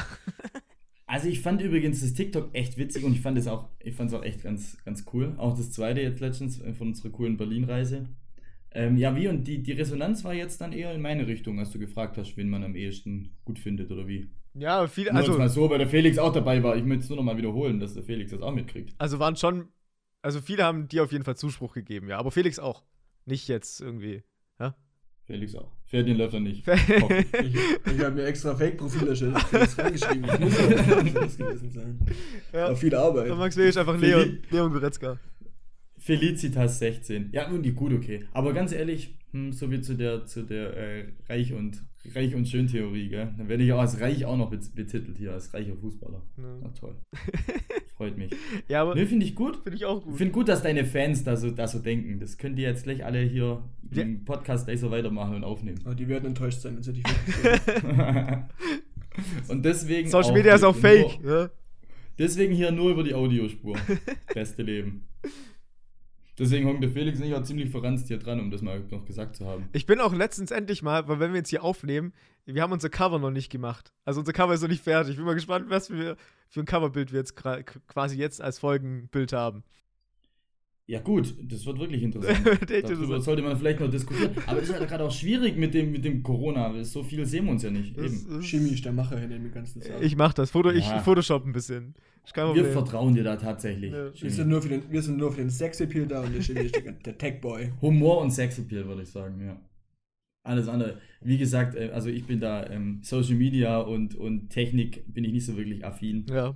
[1.07, 4.09] Also ich fand übrigens das TikTok echt witzig und ich fand es auch, ich fand
[4.09, 5.33] es auch echt ganz, ganz cool.
[5.35, 8.07] Auch das zweite jetzt letztens von unserer coolen Berlin-Reise.
[8.73, 9.27] Ähm, ja, wie?
[9.27, 12.37] Und die, die Resonanz war jetzt dann eher in meine Richtung, als du gefragt hast,
[12.37, 14.29] wen man am ehesten gut findet, oder wie?
[14.53, 16.77] Ja, viele, Nur also, mal so, weil der Felix auch dabei war.
[16.77, 18.95] Ich möchte es nur noch mal wiederholen, dass der Felix das auch mitkriegt.
[18.97, 19.67] also waren schon,
[20.21, 22.17] also viele haben dir auf jeden Fall Zuspruch gegeben, ja.
[22.17, 22.83] Aber Felix auch.
[23.25, 24.23] Nicht jetzt irgendwie.
[25.27, 25.71] Felix auch.
[25.85, 26.65] Ferdinand läuft er nicht.
[26.67, 29.37] ja, Ich, ich habe mir extra Fake-Profil erstellt.
[29.37, 29.51] Ich
[30.39, 30.69] muss ja
[31.21, 31.99] das gewesen sein.
[32.51, 33.29] War viel Arbeit.
[33.37, 33.69] Max W.
[33.69, 35.19] ist einfach Leon, Leon Goretzka.
[35.97, 37.29] Felicitas 16.
[37.31, 38.25] Ja, nun die gut, okay.
[38.33, 41.81] Aber ganz ehrlich, hm, so wie zu der, zu der äh, Reich und
[42.13, 43.33] Reich und Schön Theorie, gell?
[43.37, 46.23] Dann werde ich auch als reich auch noch bet- betitelt hier, als reicher Fußballer.
[46.35, 46.95] Na Ja, toll.
[48.01, 48.31] Freut mich.
[48.67, 49.59] ja aber Ne, finde ich gut.
[49.63, 50.17] finde ich auch Ich gut.
[50.17, 52.19] finde gut, dass deine Fans da so, da so denken.
[52.19, 53.61] Das könnt ihr jetzt gleich alle hier
[53.91, 54.01] Ja.
[54.01, 55.77] im Podcast gleich so weitermachen und aufnehmen.
[55.85, 57.03] Aber die werden enttäuscht sein, wenn sie dich
[59.49, 60.09] und deswegen.
[60.09, 61.19] Social Media ist auch nur- fake.
[61.23, 61.49] Ja?
[62.17, 63.75] Deswegen hier nur über die Audiospur.
[64.33, 65.03] Beste Leben.
[66.39, 69.35] Deswegen hängt der Felix nicht auch ziemlich verranzt hier dran, um das mal noch gesagt
[69.35, 69.67] zu haben.
[69.73, 72.13] Ich bin auch letztens endlich mal, weil wenn wir jetzt hier aufnehmen,
[72.45, 73.93] wir haben unser Cover noch nicht gemacht.
[74.05, 75.11] Also unser Cover ist noch nicht fertig.
[75.11, 76.15] Ich bin mal gespannt, was wir
[76.49, 79.63] für ein Coverbild wir jetzt quasi jetzt als Folgenbild haben.
[80.87, 82.45] Ja, gut, das wird wirklich interessant.
[82.69, 84.31] Darüber sollte man vielleicht noch diskutieren.
[84.45, 86.73] Aber es ist halt gerade auch schwierig mit dem, mit dem Corona.
[86.73, 87.97] weil So viel sehen wir uns ja nicht.
[87.97, 88.41] Das Eben.
[88.41, 90.01] Chemie ist der Macher hinter dem ganzen Sachen.
[90.01, 90.51] Ich mach das.
[90.51, 90.99] Foto, ich Ja.
[90.99, 91.93] Photoshop ein bisschen.
[92.23, 93.91] Ist kein Wir vertrauen dir da tatsächlich.
[93.91, 94.05] Ja.
[94.05, 94.29] wir, Jimmy.
[94.31, 96.75] sind nur für den, wir sind nur für den Sexappeal da und der Chemie ist
[96.75, 97.71] der, der Tech-Boy.
[97.81, 99.59] Humor und Sexappeal, würde ich sagen, ja.
[100.43, 100.97] Alles andere.
[101.21, 105.33] Wie gesagt, äh, also ich bin da ähm, Social Media und, und Technik bin ich
[105.33, 106.25] nicht so wirklich affin.
[106.29, 106.55] Ja,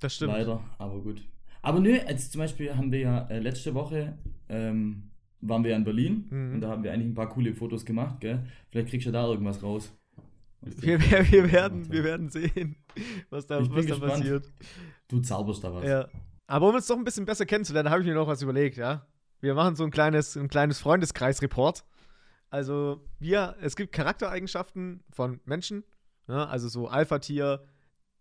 [0.00, 0.32] das stimmt.
[0.32, 1.22] Leider, aber gut.
[1.62, 4.16] Aber nö, jetzt zum Beispiel haben wir ja äh, letzte Woche
[4.48, 5.10] ähm,
[5.42, 6.54] waren wir ja in Berlin Mhm.
[6.54, 8.44] und da haben wir eigentlich ein paar coole Fotos gemacht, gell?
[8.70, 9.94] Vielleicht kriegst du da irgendwas raus.
[10.62, 12.76] Wir, wir, wir, werden, wir werden sehen,
[13.30, 14.52] was da, was da passiert.
[15.08, 15.84] Du zauberst da was.
[15.84, 16.08] Ja.
[16.46, 19.06] Aber um uns doch ein bisschen besser kennenzulernen, habe ich mir noch was überlegt, ja.
[19.40, 21.84] Wir machen so ein kleines, ein kleines Freundeskreis-Report.
[22.50, 25.84] Also, wir, es gibt Charaktereigenschaften von Menschen,
[26.28, 27.64] ja, also so Alpha-Tier,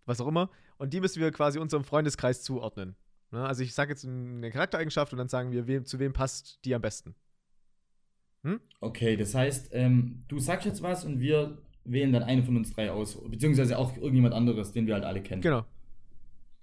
[0.06, 2.96] was auch immer, und die müssen wir quasi unserem Freundeskreis zuordnen.
[3.32, 6.64] Ja, also ich sage jetzt eine Charaktereigenschaft und dann sagen wir, wem, zu wem passt
[6.66, 7.16] die am besten.
[8.80, 11.58] Okay, das heißt, ähm, du sagst jetzt was und wir
[11.92, 13.18] wählen dann einen von uns drei aus.
[13.30, 15.42] Beziehungsweise auch irgendjemand anderes, den wir halt alle kennen.
[15.42, 15.66] Genau.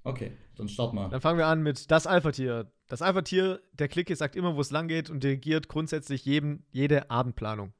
[0.04, 1.08] Okay, dann start mal.
[1.08, 2.70] Dann fangen wir an mit das Alpha-Tier.
[2.86, 7.10] Das Alpha-Tier der Clique sagt immer, wo es lang geht und dirigiert grundsätzlich jedem, jede
[7.10, 7.72] Abendplanung.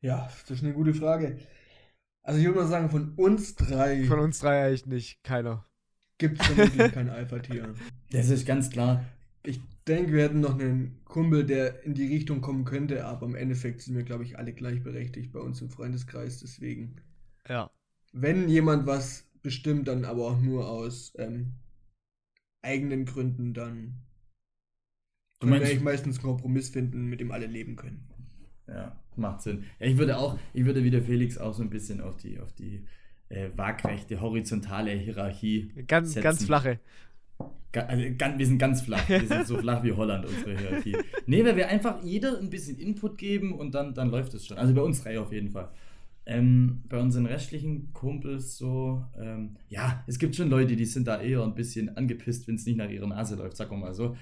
[0.00, 1.38] Ja, das ist eine gute Frage.
[2.22, 5.64] Also ich würde mal sagen, von uns drei Von uns drei eigentlich nicht, keiner.
[6.18, 7.74] gibt es vermutlich kein Alpha-Tier.
[8.10, 9.04] Das ist ganz klar.
[9.44, 13.34] Ich denke, wir hätten noch einen Kumpel, der in die Richtung kommen könnte, aber im
[13.34, 16.40] Endeffekt sind wir, glaube ich, alle gleichberechtigt bei uns im Freundeskreis.
[16.40, 16.96] Deswegen,
[17.48, 17.70] Ja.
[18.12, 21.52] wenn jemand was bestimmt, dann aber auch nur aus ähm,
[22.62, 24.02] eigenen Gründen, dann
[25.40, 28.08] Du können wir meinst- eigentlich meistens einen Kompromiss finden, mit dem alle leben können.
[28.66, 29.64] Ja, macht Sinn.
[29.78, 32.40] Ja, ich würde auch, ich würde wie der Felix auch so ein bisschen auf die,
[32.40, 32.86] auf die
[33.28, 36.22] äh, waagrechte, horizontale Hierarchie Ganz, setzen.
[36.22, 36.80] ganz flache.
[37.72, 39.08] Also, wir sind ganz flach.
[39.08, 40.96] Wir sind so flach wie Holland, unsere Hierarchie.
[41.26, 44.58] Nee, weil wir einfach jeder ein bisschen Input geben und dann, dann läuft es schon.
[44.58, 45.70] Also bei uns drei auf jeden Fall.
[46.26, 51.20] Ähm, bei unseren restlichen Kumpels so, ähm, ja, es gibt schon Leute, die sind da
[51.20, 54.16] eher ein bisschen angepisst, wenn es nicht nach ihrer Nase läuft, wir mal so.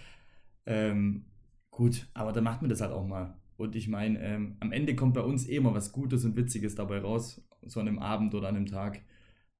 [0.66, 1.26] Ähm,
[1.70, 3.36] gut, aber dann macht man das halt auch mal.
[3.56, 6.74] Und ich meine, ähm, am Ende kommt bei uns eh immer was Gutes und Witziges
[6.74, 9.02] dabei raus, so an einem Abend oder an einem Tag.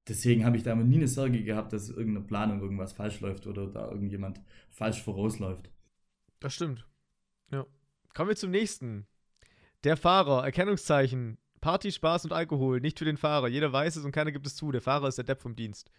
[0.07, 3.47] Deswegen habe ich da immer nie eine Sorge gehabt, dass irgendeine Planung irgendwas falsch läuft
[3.47, 5.69] oder da irgendjemand falsch vorausläuft.
[6.39, 6.85] Das stimmt.
[7.51, 7.65] Ja.
[8.13, 9.07] Kommen wir zum nächsten.
[9.85, 13.47] Der Fahrer, Erkennungszeichen, Party, Spaß und Alkohol, nicht für den Fahrer.
[13.47, 14.71] Jeder weiß es und keiner gibt es zu.
[14.71, 15.89] Der Fahrer ist der Depp vom Dienst.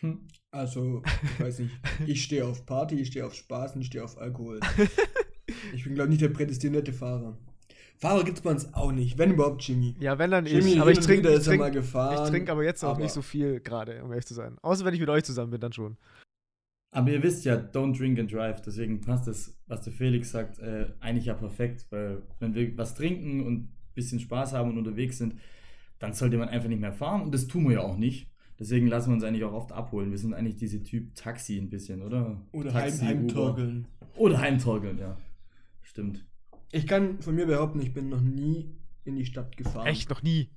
[0.00, 0.26] Hm.
[0.50, 1.74] Also, ich weiß nicht,
[2.06, 4.60] ich stehe auf Party, ich stehe auf Spaß und ich stehe auf Alkohol.
[5.74, 7.36] Ich bin, glaube ich, nicht der prädestinierte Fahrer.
[7.96, 9.94] Fahrer gibt es bei uns auch nicht, wenn überhaupt Jimmy.
[10.00, 10.80] Ja, wenn dann Jimmy ich.
[10.80, 12.24] Aber ich trinke ich ist er mal trink, gefahren.
[12.24, 14.56] ich trink aber jetzt auch aber- nicht so viel gerade, um ehrlich zu sein.
[14.62, 15.96] Außer wenn ich mit euch zusammen bin, dann schon.
[16.90, 18.60] Aber ihr wisst ja, don't drink and drive.
[18.62, 21.86] Deswegen passt das, was der Felix sagt, äh, eigentlich ja perfekt.
[21.90, 25.34] Weil, wenn wir was trinken und ein bisschen Spaß haben und unterwegs sind,
[25.98, 27.22] dann sollte man einfach nicht mehr fahren.
[27.22, 28.28] Und das tun wir ja auch nicht.
[28.60, 30.10] Deswegen lassen wir uns eigentlich auch oft abholen.
[30.12, 32.40] Wir sind eigentlich diese Typ Taxi ein bisschen, oder?
[32.52, 33.34] Oder Taxi, heim, Uber.
[33.34, 33.86] heimtorkeln.
[34.16, 35.16] Oder heimtorkeln, ja.
[35.82, 36.24] Stimmt.
[36.74, 39.86] Ich kann von mir behaupten, ich bin noch nie in die Stadt gefahren.
[39.86, 40.50] Echt noch nie.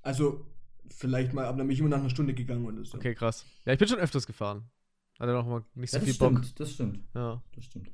[0.00, 0.46] Also,
[0.88, 2.96] vielleicht mal, aber dann bin ich immer nach einer Stunde gegangen oder so.
[2.96, 3.44] Okay, krass.
[3.64, 4.64] Ja, ich bin schon öfters gefahren.
[5.18, 6.38] Hatte noch mal nicht so das viel Bock.
[6.38, 6.98] stimmt, das stimmt.
[7.14, 7.42] Ja.
[7.54, 7.90] Das stimmt.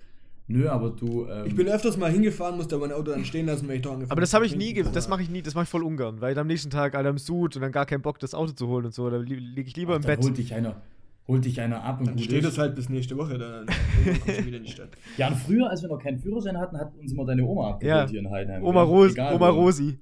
[0.47, 1.27] Nö, aber du.
[1.27, 3.83] Ähm, Ich bin öfters mal hingefahren, musste aber mein Auto dann stehen lassen, weil ich
[3.83, 5.85] doch angefangen Aber das habe ich nie, das mache ich nie, das mache ich voll
[5.85, 8.53] ungern, weil am nächsten Tag alle am Sud und dann gar keinen Bock, das Auto
[8.53, 9.09] zu holen und so.
[9.11, 10.25] Da li liege ich lieber ach, im dann Bett.
[10.25, 10.81] Holt dich einer,
[11.29, 13.67] holt dich einer ab und Dann gut steht es halt bis nächste Woche, dann
[14.25, 14.91] kommst du wieder in die Stadt.
[15.17, 18.05] Ja, und früher, als wir noch keinen Führerschein hatten, hat uns immer deine Oma abgeholt
[18.05, 18.09] Ja.
[18.09, 18.65] hier in Heidenheim.
[18.65, 18.83] Oma?
[18.83, 19.49] Ros Egal Oma.
[19.51, 19.99] Rosi,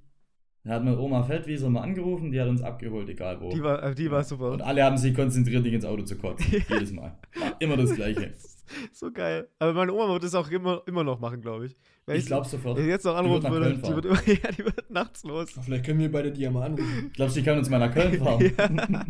[0.65, 3.51] Da hat man Oma Feldwieser mal angerufen, die hat uns abgeholt, egal wo.
[3.51, 4.53] die war, äh, die war super.
[4.53, 6.47] Und alle haben sich konzentriert, nicht ins Auto zu kotzen.
[6.69, 7.19] Jedes Mal.
[7.39, 8.33] War immer das Gleiche.
[8.93, 9.49] so geil.
[9.59, 11.77] Aber meine Oma wird das auch immer, immer noch machen, glaube ich.
[12.07, 12.77] Wenn Ich glaube sofort.
[12.77, 14.91] Wenn ich jetzt noch Die wird anrufen nach würde, die wird, immer, ja, die wird
[14.91, 15.51] nachts los.
[15.63, 17.11] Vielleicht können wir beide die ja mal anrufen.
[17.15, 18.41] Glaubst du, die kann uns mal nach Köln fahren?
[18.59, 19.05] Ja.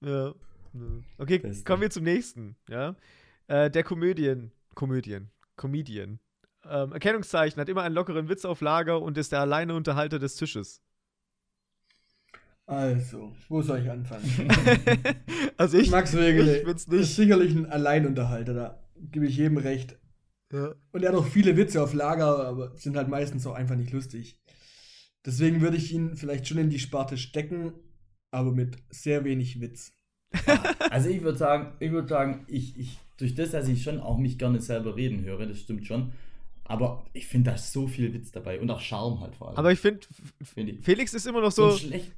[0.00, 0.34] Ja.
[1.16, 1.64] Okay, Beste.
[1.64, 2.56] kommen wir zum nächsten.
[2.68, 2.94] Ja?
[3.46, 4.52] Äh, der Komödien.
[4.74, 5.30] Komödien.
[5.56, 6.20] Comedian.
[6.64, 10.36] Ähm, Erkennungszeichen hat immer einen lockeren Witz auf Lager und ist der alleine Unterhalter des
[10.36, 10.82] Tisches.
[12.66, 14.24] Also, wo soll ich anfangen?
[15.56, 17.14] also ich, Max Regel ich bin's ist nicht.
[17.16, 19.98] sicherlich ein Alleinunterhalter, da gebe ich jedem recht.
[20.52, 20.74] Ja.
[20.92, 23.92] Und er hat auch viele Witze auf Lager, aber sind halt meistens auch einfach nicht
[23.92, 24.38] lustig.
[25.24, 27.72] Deswegen würde ich ihn vielleicht schon in die Sparte stecken,
[28.30, 29.92] aber mit sehr wenig Witz.
[30.90, 34.16] Also ich würde sagen, ich würde sagen, ich, ich, durch das, dass ich schon auch
[34.16, 36.12] mich gerne selber reden höre, das stimmt schon.
[36.64, 39.56] Aber ich finde, da ist so viel Witz dabei und auch Charme halt vor allem.
[39.56, 40.06] Aber ich finde,
[40.42, 40.84] Find.
[40.84, 41.70] Felix ist immer noch so.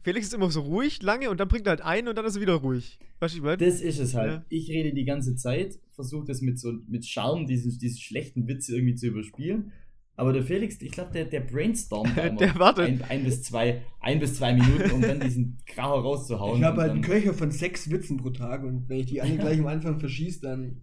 [0.02, 2.34] Felix ist immer so ruhig lange und dann bringt er halt ein und dann ist
[2.34, 2.98] er wieder ruhig.
[3.20, 3.58] Weißt du, ich meine?
[3.58, 4.30] Das ist es halt.
[4.32, 4.44] Ja.
[4.48, 8.74] Ich rede die ganze Zeit, versuche das mit so mit Charme, diesen, diesen schlechten Witze
[8.74, 9.72] irgendwie zu überspielen.
[10.20, 12.86] Aber der Felix, ich glaube, der, der brainstormt da immer Der wartet.
[12.88, 16.58] Ein, ein, bis zwei, ein bis zwei Minuten, um dann diesen Kracher rauszuhauen.
[16.58, 19.36] Ich habe halt einen Köcher von sechs Witzen pro Tag und wenn ich die alle
[19.38, 20.82] gleich am Anfang verschieße, dann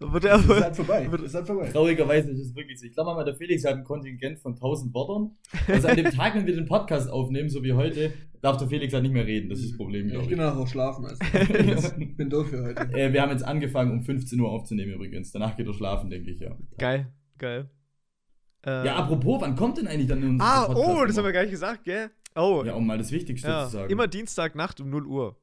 [0.00, 1.10] Wird ist er, es halt vorbei.
[1.12, 1.68] wird- Ist halt vorbei.
[1.68, 2.86] Traurigerweise ist es wirklich so.
[2.86, 5.32] Ich glaube mal, der Felix hat ein Kontingent von 1000 Wörtern.
[5.68, 8.94] Also an dem Tag, wenn wir den Podcast aufnehmen, so wie heute, darf der Felix
[8.94, 9.50] halt nicht mehr reden.
[9.50, 10.40] Das ist das Problem, Ich glaube gehe ich.
[10.40, 11.04] nachher auch schlafen.
[11.04, 11.20] Also.
[12.00, 12.82] ich bin durch für heute.
[12.98, 15.32] Äh, wir haben jetzt angefangen, um 15 Uhr aufzunehmen übrigens.
[15.32, 16.56] Danach geht er schlafen, denke ich, ja.
[16.78, 17.68] geil, geil.
[18.64, 21.24] Äh, Ja, apropos, wann kommt denn eigentlich dann unser Ah, Podcast oh, das haben immer?
[21.28, 22.10] wir gar nicht gesagt, gell?
[22.36, 23.64] Oh, Ja, um mal das Wichtigste ja.
[23.66, 23.90] zu sagen.
[23.90, 25.36] Immer Dienstagnacht um 0 Uhr.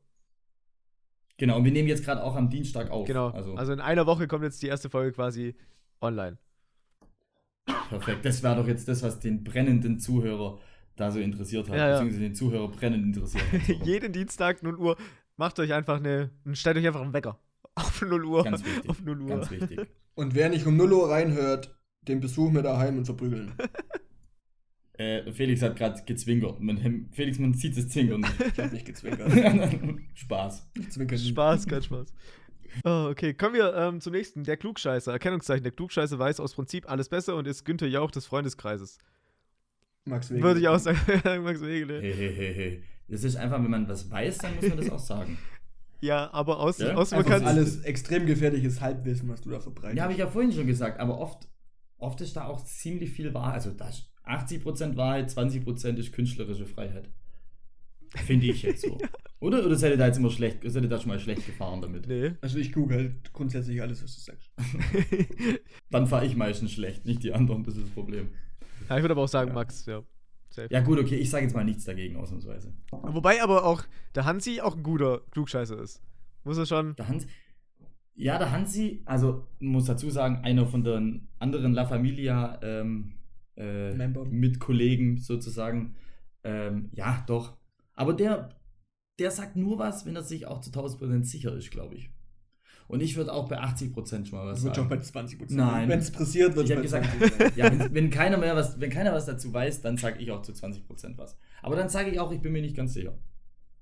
[1.37, 3.05] Genau, und wir nehmen jetzt gerade auch am Dienstag auf.
[3.07, 3.29] Genau.
[3.29, 5.55] Also, Also, in einer Woche kommt jetzt die erste Folge quasi
[6.01, 6.37] online.
[7.89, 8.25] perfekt.
[8.25, 10.59] Das war doch jetzt das, was den brennenden Zuhörer
[10.95, 11.75] da so interessiert hat.
[11.77, 11.93] Ja, ja.
[11.93, 13.67] Beziehungsweise den Zuhörer brennend interessiert hat.
[13.85, 14.97] Jeden Dienstag 0 Uhr
[15.35, 17.39] macht euch einfach eine, stellt euch einfach einen Wecker.
[17.75, 18.43] Auf 0 Uhr.
[18.43, 18.89] Ganz wichtig.
[18.89, 19.27] Auf 0 Uhr.
[19.29, 19.79] Ganz wichtig.
[20.15, 21.76] Und wer nicht um 0 Uhr reinhört,
[22.07, 23.53] den besuchen wir daheim und verprügeln.
[24.99, 26.59] Äh, Felix hat gerade gezwinkert.
[26.59, 28.33] Man, Felix, man sieht das Zwinkern nicht.
[28.53, 29.31] Ich hab nicht gezwinkert.
[30.15, 30.67] Spaß.
[30.73, 31.21] Ich zwinker nie.
[31.21, 32.11] Spaß, kein Spaß.
[32.83, 34.43] Oh, okay, kommen wir ähm, zum nächsten.
[34.43, 35.11] Der Klugscheißer.
[35.11, 35.61] Erkennungszeichen.
[35.61, 38.97] Der Klugscheißer weiß aus Prinzip alles besser und ist Günther Jauch des Freundeskreises.
[40.05, 40.43] Max Wegel.
[40.43, 40.97] Würde ich auch sagen.
[41.43, 42.01] Max Wegele.
[42.01, 42.83] Hey, hey, hey, hey.
[43.07, 45.37] Das ist einfach, wenn man was weiß, dann muss man das auch sagen.
[46.01, 46.95] Ja, aber aus, Ja?
[46.95, 47.47] aus Einfach bekannt.
[47.47, 49.97] alles extrem gefährliches Halbwissen, was du da verbreitest.
[49.97, 51.47] Ja, habe ich ja vorhin schon gesagt, aber oft,
[51.97, 53.53] oft ist da auch ziemlich viel Wahrheit.
[53.55, 57.09] Also da ist 80% Wahrheit, 20% ist künstlerische Freiheit.
[58.15, 58.97] Finde ich jetzt so.
[59.39, 61.79] Oder, oder seid ihr da jetzt immer schlecht, seid ihr da schon mal schlecht gefahren
[61.79, 62.07] damit?
[62.07, 62.31] Nee.
[62.41, 64.49] Also ich google halt grundsätzlich alles, was du sagst.
[65.91, 68.31] Dann fahre ich meistens schlecht, nicht die anderen, das ist das Problem.
[68.89, 69.53] ja, ich würde aber auch sagen, Ja.
[69.53, 70.01] Max, ja.
[70.49, 70.67] Safe.
[70.71, 72.73] Ja gut, okay, ich sage jetzt mal nichts dagegen, ausnahmsweise.
[72.89, 73.83] Wobei aber auch
[74.15, 76.01] der Hansi auch ein guter Klugscheißer ist.
[76.43, 76.95] Muss er schon.
[76.95, 77.27] Der Hans,
[78.17, 83.13] ja, der Hansi, also muss dazu sagen, einer von den anderen La Familia ähm,
[83.55, 84.25] äh, Member.
[84.25, 85.95] Mitkollegen sozusagen.
[86.43, 87.57] Ähm, ja, doch.
[87.93, 88.49] Aber der,
[89.19, 92.09] der sagt nur was, wenn er sich auch zu 1000% sicher ist, glaube ich.
[92.87, 95.01] Und ich würde auch bei 80% schon mal was Das wird schon sagen.
[95.39, 95.89] bei 20% Nein.
[95.89, 97.51] Wenn es pressiert, wird Ich habe gesagt, 20 sein.
[97.55, 100.41] ja, wenn, wenn, keiner mehr was, wenn keiner was dazu weiß, dann sage ich auch
[100.41, 101.37] zu 20% was.
[101.61, 103.17] Aber dann sage ich auch, ich bin mir nicht ganz sicher.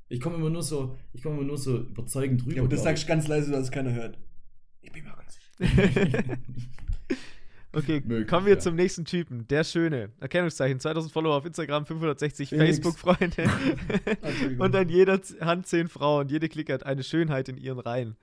[0.07, 2.55] Ich komme immer nur so, ich komme immer nur so überzeugend rüber.
[2.55, 4.17] Ja, aber das sagst du ganz leise, dass es keiner hört.
[4.81, 6.37] Ich bin mir ganz sicher.
[7.75, 8.59] Okay, Möglich, kommen wir ja.
[8.59, 9.45] zum nächsten Typen.
[9.49, 10.09] Der Schöne.
[10.21, 10.79] Erkennungszeichen.
[10.79, 12.77] 2000 Follower auf Instagram, 560 Felix.
[12.77, 13.49] Facebook-Freunde.
[14.59, 16.29] Und an jeder Hand 10 Frauen.
[16.29, 18.15] Jede Clique hat eine Schönheit in ihren Reihen.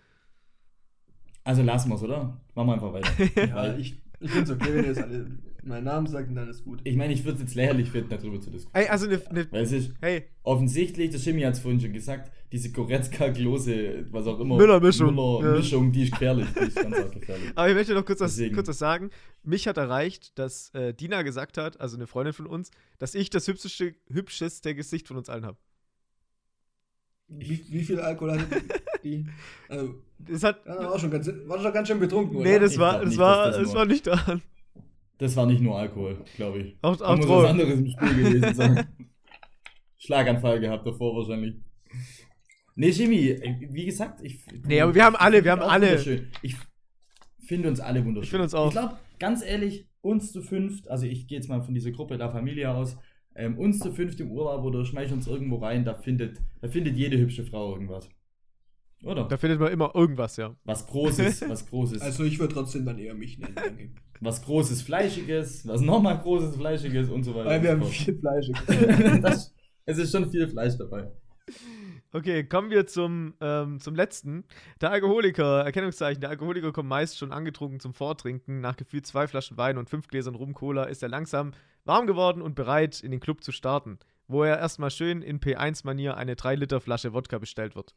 [1.44, 2.40] Also lassen wir es, oder?
[2.54, 3.10] Machen wir einfach weiter.
[3.48, 5.26] Ja, Weil ich, ich finde es okay, wenn ihr jetzt alle
[5.64, 6.80] meinen Namen sagt und dann ist gut.
[6.84, 8.84] ich meine, ich würde es jetzt lächerlich finden, darüber zu diskutieren.
[8.84, 9.20] Ey, also eine.
[9.30, 14.06] Ne, Weil es ist hey, offensichtlich, der Jimmy hat es vorhin schon gesagt, diese Goretzka-Klose,
[14.10, 14.56] was auch immer.
[14.56, 16.46] Müller-Mischung, Müller-Mischung, die ist gefährlich.
[16.54, 17.52] Die ist ganz arg gefährlich.
[17.54, 19.10] aber ich möchte noch kurz was, kurz was sagen.
[19.42, 23.30] Mich hat erreicht, dass äh, Dina gesagt hat, also eine Freundin von uns, dass ich
[23.30, 25.58] das hübscheste, hübscheste Gesicht von uns allen habe.
[27.28, 28.62] Wie, wie viel Alkohol hatte
[29.04, 29.24] die?
[29.68, 30.66] Also, Das hat.
[30.66, 33.18] ja, war, schon ganz, war schon ganz schön betrunken, nee, das Ich war, das nicht,
[33.18, 34.40] war, das das war nicht da.
[35.18, 36.76] Das war nicht nur Alkohol, glaube ich.
[36.82, 38.86] Auch, auch muss was anderes im Spiel gewesen sein.
[39.98, 41.54] Schlaganfall gehabt davor wahrscheinlich.
[42.74, 44.44] Nee, Jimmy, äh, wie gesagt, ich.
[44.66, 45.90] Nee, aber wir haben alle, wir haben alle.
[45.90, 46.28] wunderschön.
[46.42, 46.56] Ich
[47.46, 48.24] finde uns alle wunderschön.
[48.24, 48.68] Ich finde uns auch.
[48.68, 52.16] Ich glaube, ganz ehrlich, uns zu fünft, also ich gehe jetzt mal von dieser Gruppe
[52.16, 52.96] La Familia aus,
[53.34, 56.96] ähm, uns zu fünft im Urlaub oder schmeiß uns irgendwo rein, da findet, da findet
[56.96, 58.08] jede hübsche Frau irgendwas.
[59.04, 59.24] Oder?
[59.24, 60.54] Da findet man immer irgendwas, ja.
[60.64, 62.02] Was Großes, was Großes.
[62.02, 63.90] Also ich würde trotzdem dann eher mich nennen, danke.
[64.22, 67.50] Was Großes, Fleischiges, was nochmal Großes, Fleischiges und so weiter.
[67.50, 68.46] Weil wir haben viel Fleisch.
[69.22, 69.54] das,
[69.84, 71.10] es ist schon viel Fleisch dabei.
[72.12, 74.44] Okay, kommen wir zum, ähm, zum letzten.
[74.80, 76.20] Der Alkoholiker, Erkennungszeichen.
[76.20, 78.60] Der Alkoholiker kommt meist schon angetrunken zum Vortrinken.
[78.60, 81.52] Nach gefühlt zwei Flaschen Wein und fünf Gläsern Rum-Cola ist er langsam
[81.84, 86.16] warm geworden und bereit, in den Club zu starten, wo er erstmal schön in P1-Manier
[86.16, 87.94] eine 3-Liter-Flasche Wodka bestellt wird.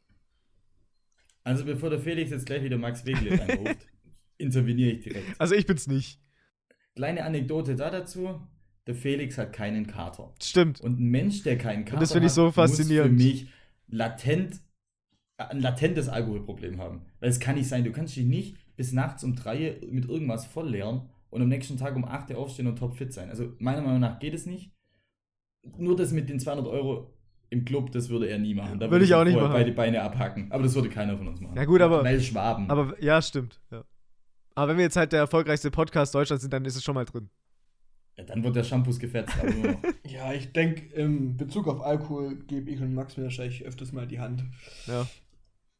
[1.44, 3.86] Also bevor der Felix jetzt gleich wieder Max Wegle anruft,
[4.38, 5.40] interveniere ich direkt.
[5.40, 6.20] Also ich bin's nicht.
[6.94, 8.40] Kleine Anekdote da dazu.
[8.86, 10.32] Der Felix hat keinen Kater.
[10.42, 10.80] Stimmt.
[10.80, 13.14] Und ein Mensch, der keinen Kater das finde ich so hat, faszinierend.
[13.14, 13.48] muss für mich
[13.88, 14.60] latent,
[15.38, 17.02] äh, ein latentes Alkoholproblem haben.
[17.20, 20.46] Weil es kann nicht sein, du kannst dich nicht bis nachts um drei mit irgendwas
[20.46, 23.28] voll leeren und am nächsten Tag um 8 Uhr aufstehen und topfit sein.
[23.30, 24.70] Also meiner Meinung nach geht es nicht.
[25.78, 27.12] Nur das mit den 200 Euro
[27.50, 28.78] im Club, das würde er nie machen.
[28.78, 29.52] Da Würde ich auch nicht machen.
[29.52, 30.50] beide Beine abhacken.
[30.52, 31.56] Aber das würde keiner von uns machen.
[31.56, 32.70] Ja gut, aber- Weil Schwaben.
[32.70, 33.60] Aber ja, stimmt.
[33.72, 33.84] Ja.
[34.56, 37.04] Aber wenn wir jetzt halt der erfolgreichste Podcast Deutschlands sind, dann ist es schon mal
[37.04, 37.28] drin.
[38.18, 39.32] ja, dann wird der Shampoos gefetzt.
[40.08, 44.06] Ja, ich denke, in Bezug auf Alkohol gebe ich und Max mir wahrscheinlich öfters mal
[44.06, 44.44] die Hand.
[44.86, 45.06] Ja.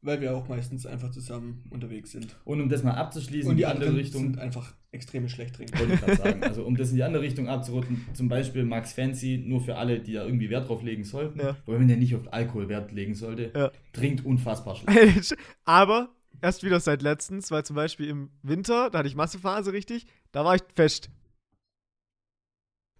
[0.02, 2.36] Weil wir auch meistens einfach zusammen unterwegs sind.
[2.44, 4.22] Und um das mal abzuschließen, Und die in andere anderen Richtung.
[4.22, 5.78] sind einfach extreme Schlechtrinker.
[5.78, 6.42] Wollte ich gerade sagen.
[6.44, 10.00] Also um das in die andere Richtung abzurunden, zum Beispiel Max Fancy, nur für alle,
[10.00, 11.56] die da irgendwie Wert drauf legen sollten, Ja.
[11.64, 13.70] wobei man ja nicht auf Alkohol Wert legen sollte, Ja.
[13.94, 15.34] trinkt unfassbar schlecht.
[15.64, 20.06] Aber erst wieder seit letztens, weil zum Beispiel im Winter, da hatte ich Massephase richtig,
[20.32, 21.10] da war ich fest.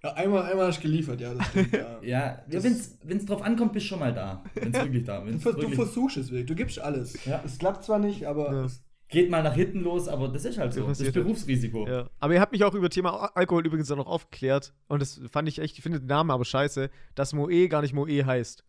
[0.03, 1.73] Ja, einmal, einmal hast du geliefert, ja, das stimmt.
[1.73, 1.99] Ja.
[2.03, 2.73] Ja, ja wenn
[3.17, 4.45] es drauf ankommt, bist du schon mal da.
[4.55, 7.25] Wenn es wirklich da Du, wenn's du wirklich, versuchst es wirklich, du gibst alles.
[7.25, 7.43] Ja.
[7.45, 8.65] Es klappt zwar nicht, aber Ja.
[8.65, 10.85] es, Geht mal nach hinten los, aber das ist halt so.
[10.85, 11.13] Das ist.
[11.13, 11.87] Berufsrisiko.
[11.87, 12.11] Ja.
[12.19, 14.75] Aber ihr habt mich auch über Thema Al- Alkohol übrigens auch noch aufgeklärt.
[14.89, 17.93] Und das fand ich echt, ich finde den Namen aber scheiße, dass Moe gar nicht
[17.95, 18.65] Moe heißt.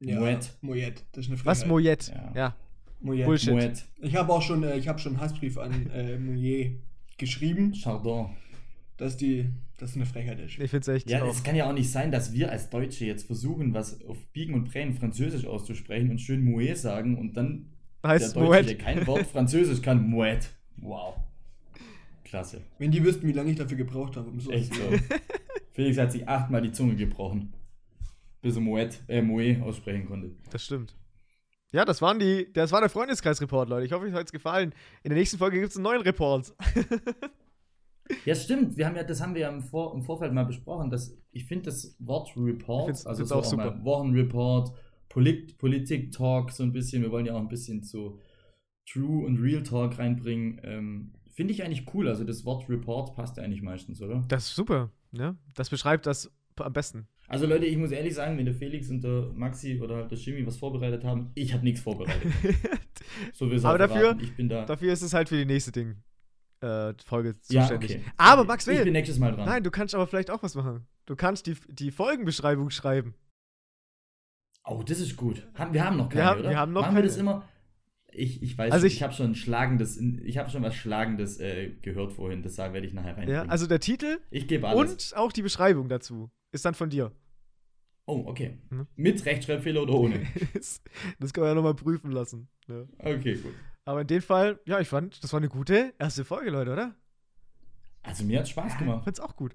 [0.00, 0.56] ja, Moet.
[0.60, 1.64] Moet, das ist eine Was?
[1.64, 1.68] Frechheit.
[1.68, 2.08] Moet.
[2.08, 2.32] Ja.
[2.36, 2.56] Ja.
[3.00, 3.24] Moet.
[3.24, 3.52] Bullshit.
[3.52, 6.80] Moet, Ich habe auch schon, äh, ich habe schon einen Hassbrief an äh, Mouillet
[7.18, 8.30] geschrieben, Chardon.
[8.96, 10.58] dass die, das eine Frechheit ist.
[10.58, 13.04] Ich finde es echt Ja, es kann ja auch nicht sein, dass wir als Deutsche
[13.04, 17.70] jetzt versuchen, was auf Biegen und Brechen Französisch auszusprechen und schön Moet sagen und dann
[18.04, 18.68] heißt der Deutsche, Moet.
[18.68, 20.50] der kein Wort Französisch kann, Moet.
[20.78, 21.16] Wow.
[22.24, 22.62] Klasse.
[22.78, 24.82] Wenn die wüssten, wie lange ich dafür gebraucht habe, um so Echt so.
[25.72, 27.52] Felix hat sich achtmal die Zunge gebrochen,
[28.40, 30.30] bis er Moet, äh, Moe aussprechen konnte.
[30.50, 30.94] Das stimmt.
[31.72, 33.86] Ja, das waren die, das war der Freundeskreis-Report, Leute.
[33.86, 34.72] Ich hoffe, euch hat es gefallen.
[35.02, 36.54] In der nächsten Folge gibt es einen neuen Report.
[38.24, 38.76] Ja, stimmt.
[38.76, 40.90] Wir haben ja, das haben wir ja im, Vor im Vorfeld mal besprochen.
[40.90, 43.84] Dass, ich finde das Wort Report, find's- also find's so auch super.
[43.84, 44.72] Wochenreport,
[45.08, 47.02] Polit Politik-Talk, so ein bisschen.
[47.02, 48.20] Wir wollen ja auch ein bisschen zu
[48.88, 50.60] True und Real Talk reinbringen.
[50.62, 52.06] Ähm, finde ich eigentlich cool.
[52.06, 54.24] Also das Wort Report passt ja eigentlich meistens, oder?
[54.28, 55.36] Das ist super, ne?
[55.54, 57.06] Das beschreibt das am besten.
[57.28, 60.18] Also Leute, ich muss ehrlich sagen, wenn der Felix und der Maxi oder halt der
[60.18, 62.32] Jimmy was vorbereitet haben, ich habe nichts vorbereitet.
[63.32, 64.64] So wir Aber dafür- ich bin da.
[64.66, 65.96] Dafür ist es halt für die nächste Ding.
[66.60, 67.96] Äh, Folge Ja, zuständig.
[67.96, 68.04] okay.
[68.16, 68.48] Aber Okay.
[68.48, 69.44] Max Ich bin Will, nächstes Mal dran.
[69.46, 70.86] nein, du kannst aber vielleicht auch was machen.
[71.06, 73.14] Du kannst die, die Folgenbeschreibung schreiben.
[74.64, 75.46] Oh, das ist gut.
[75.70, 76.50] Wir haben noch keine, Wir haben- oder?
[76.50, 77.30] wir haben noch Machen wir das keine.
[77.30, 77.48] immer?
[78.10, 81.70] Ich, ich weiß, Also ich- ich, habe schon schlagendes, ich habe schon was schlagendes äh,
[81.82, 82.42] gehört vorhin.
[82.42, 83.50] Das werde ich nachher Ja, reinbringen.
[83.50, 85.12] also der Titel ich alles.
[85.12, 87.12] und auch die Beschreibung dazu ist dann von dir.
[88.06, 88.58] Oh, okay.
[88.70, 88.86] Mhm.
[88.96, 90.20] Mit Rechtschreibfehler oder ohne?
[90.54, 90.80] das
[91.32, 92.48] können wir ja nochmal prüfen lassen.
[92.68, 92.88] Ne?
[92.98, 93.54] Okay, gut.
[93.84, 96.94] Aber in dem Fall, ja, ich fand, das war eine gute erste Folge, Leute, oder?
[98.02, 99.04] Also mir hat Spaß Ich gemacht.
[99.04, 99.54] fand's auch gut.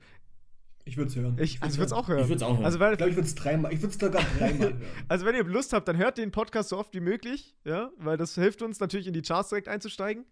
[0.84, 1.38] Ich würde es hören.
[1.40, 2.24] Ich, also ich würde es auch Ich hören.
[2.28, 2.66] würde es auch hören.
[2.66, 4.82] Also, weil, Ich glaube, ich würde es dreimal, ich würde es sogar dreimal hören.
[5.08, 8.18] also wenn ihr Lust habt, dann hört den Podcast so oft wie möglich, ja, weil
[8.18, 10.26] das hilft uns natürlich in die Charts direkt einzusteigen.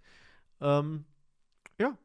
[0.59, 1.05] Ähm,
[1.79, 1.97] ja.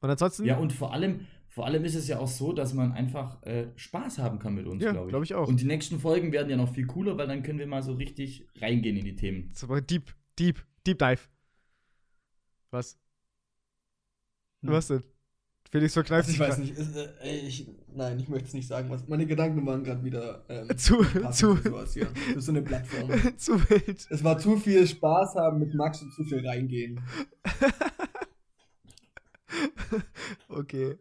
[0.00, 2.92] Und ansonsten, ja, und vor allem, vor allem ist es ja auch so, dass man
[2.92, 5.10] einfach äh, Spaß haben kann mit uns, Ja, glaube ich.
[5.10, 5.48] glaub ich auch.
[5.48, 7.94] Und die nächsten Folgen werden ja noch viel cooler, weil dann können wir mal so
[7.94, 9.48] richtig reingehen in die Themen.
[9.54, 11.20] das war Deep, Deep, Deep Dive.
[12.70, 12.98] Was?
[14.60, 14.70] Hm.
[14.70, 15.02] Was denn?
[15.70, 16.58] Felix vergreift Also ich sich weiß grad.
[16.58, 16.76] nicht.
[16.78, 18.90] ist, äh, ey, ich, nein, ich möchte es nicht sagen.
[18.90, 22.08] Was, meine Gedanken waren gerade wieder ähm, Zu, zu, sowas hier.
[22.36, 23.10] So eine Plattform.
[23.38, 24.06] zu wild.
[24.10, 27.00] Es war zu viel Spaß haben mit Max und zu viel reingehen.
[30.48, 30.98] Okay.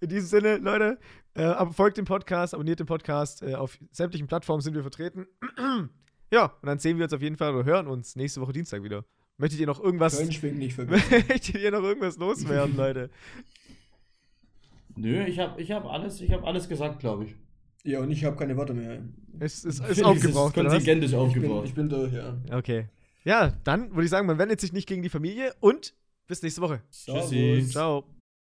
[0.00, 0.98] In diesem Sinne, Leute,
[1.34, 3.42] äh, folgt dem Podcast, abonniert den Podcast.
[3.42, 5.26] Äh, auf sämtlichen Plattformen sind wir vertreten.
[6.32, 8.82] ja, und dann sehen wir uns auf jeden Fall oder hören uns nächste Woche Dienstag
[8.82, 9.04] wieder.
[9.38, 11.10] Möchtet ihr noch irgendwas, Köln schwingt nicht vergessen.
[11.28, 13.10] möchtet ihr noch irgendwas loswerden, Leute?
[14.96, 17.36] Nö, ich habe ich hab alles, ich hab alles gesagt, glaube ich.
[17.84, 19.02] Ja, und ich habe keine Worte mehr.
[19.38, 20.64] Es ist, ist aufgebraucht, was?
[20.66, 21.66] Kontingent ist Ich bin, aufgebraucht.
[21.66, 22.36] ich bin durch, ja.
[22.50, 22.88] Okay.
[23.24, 25.94] Ja, dann würde ich sagen, man wendet sich nicht gegen die Familie und
[26.26, 26.82] bis nächste Woche.
[26.90, 27.64] Tschüssi.
[27.70, 28.17] Ciao.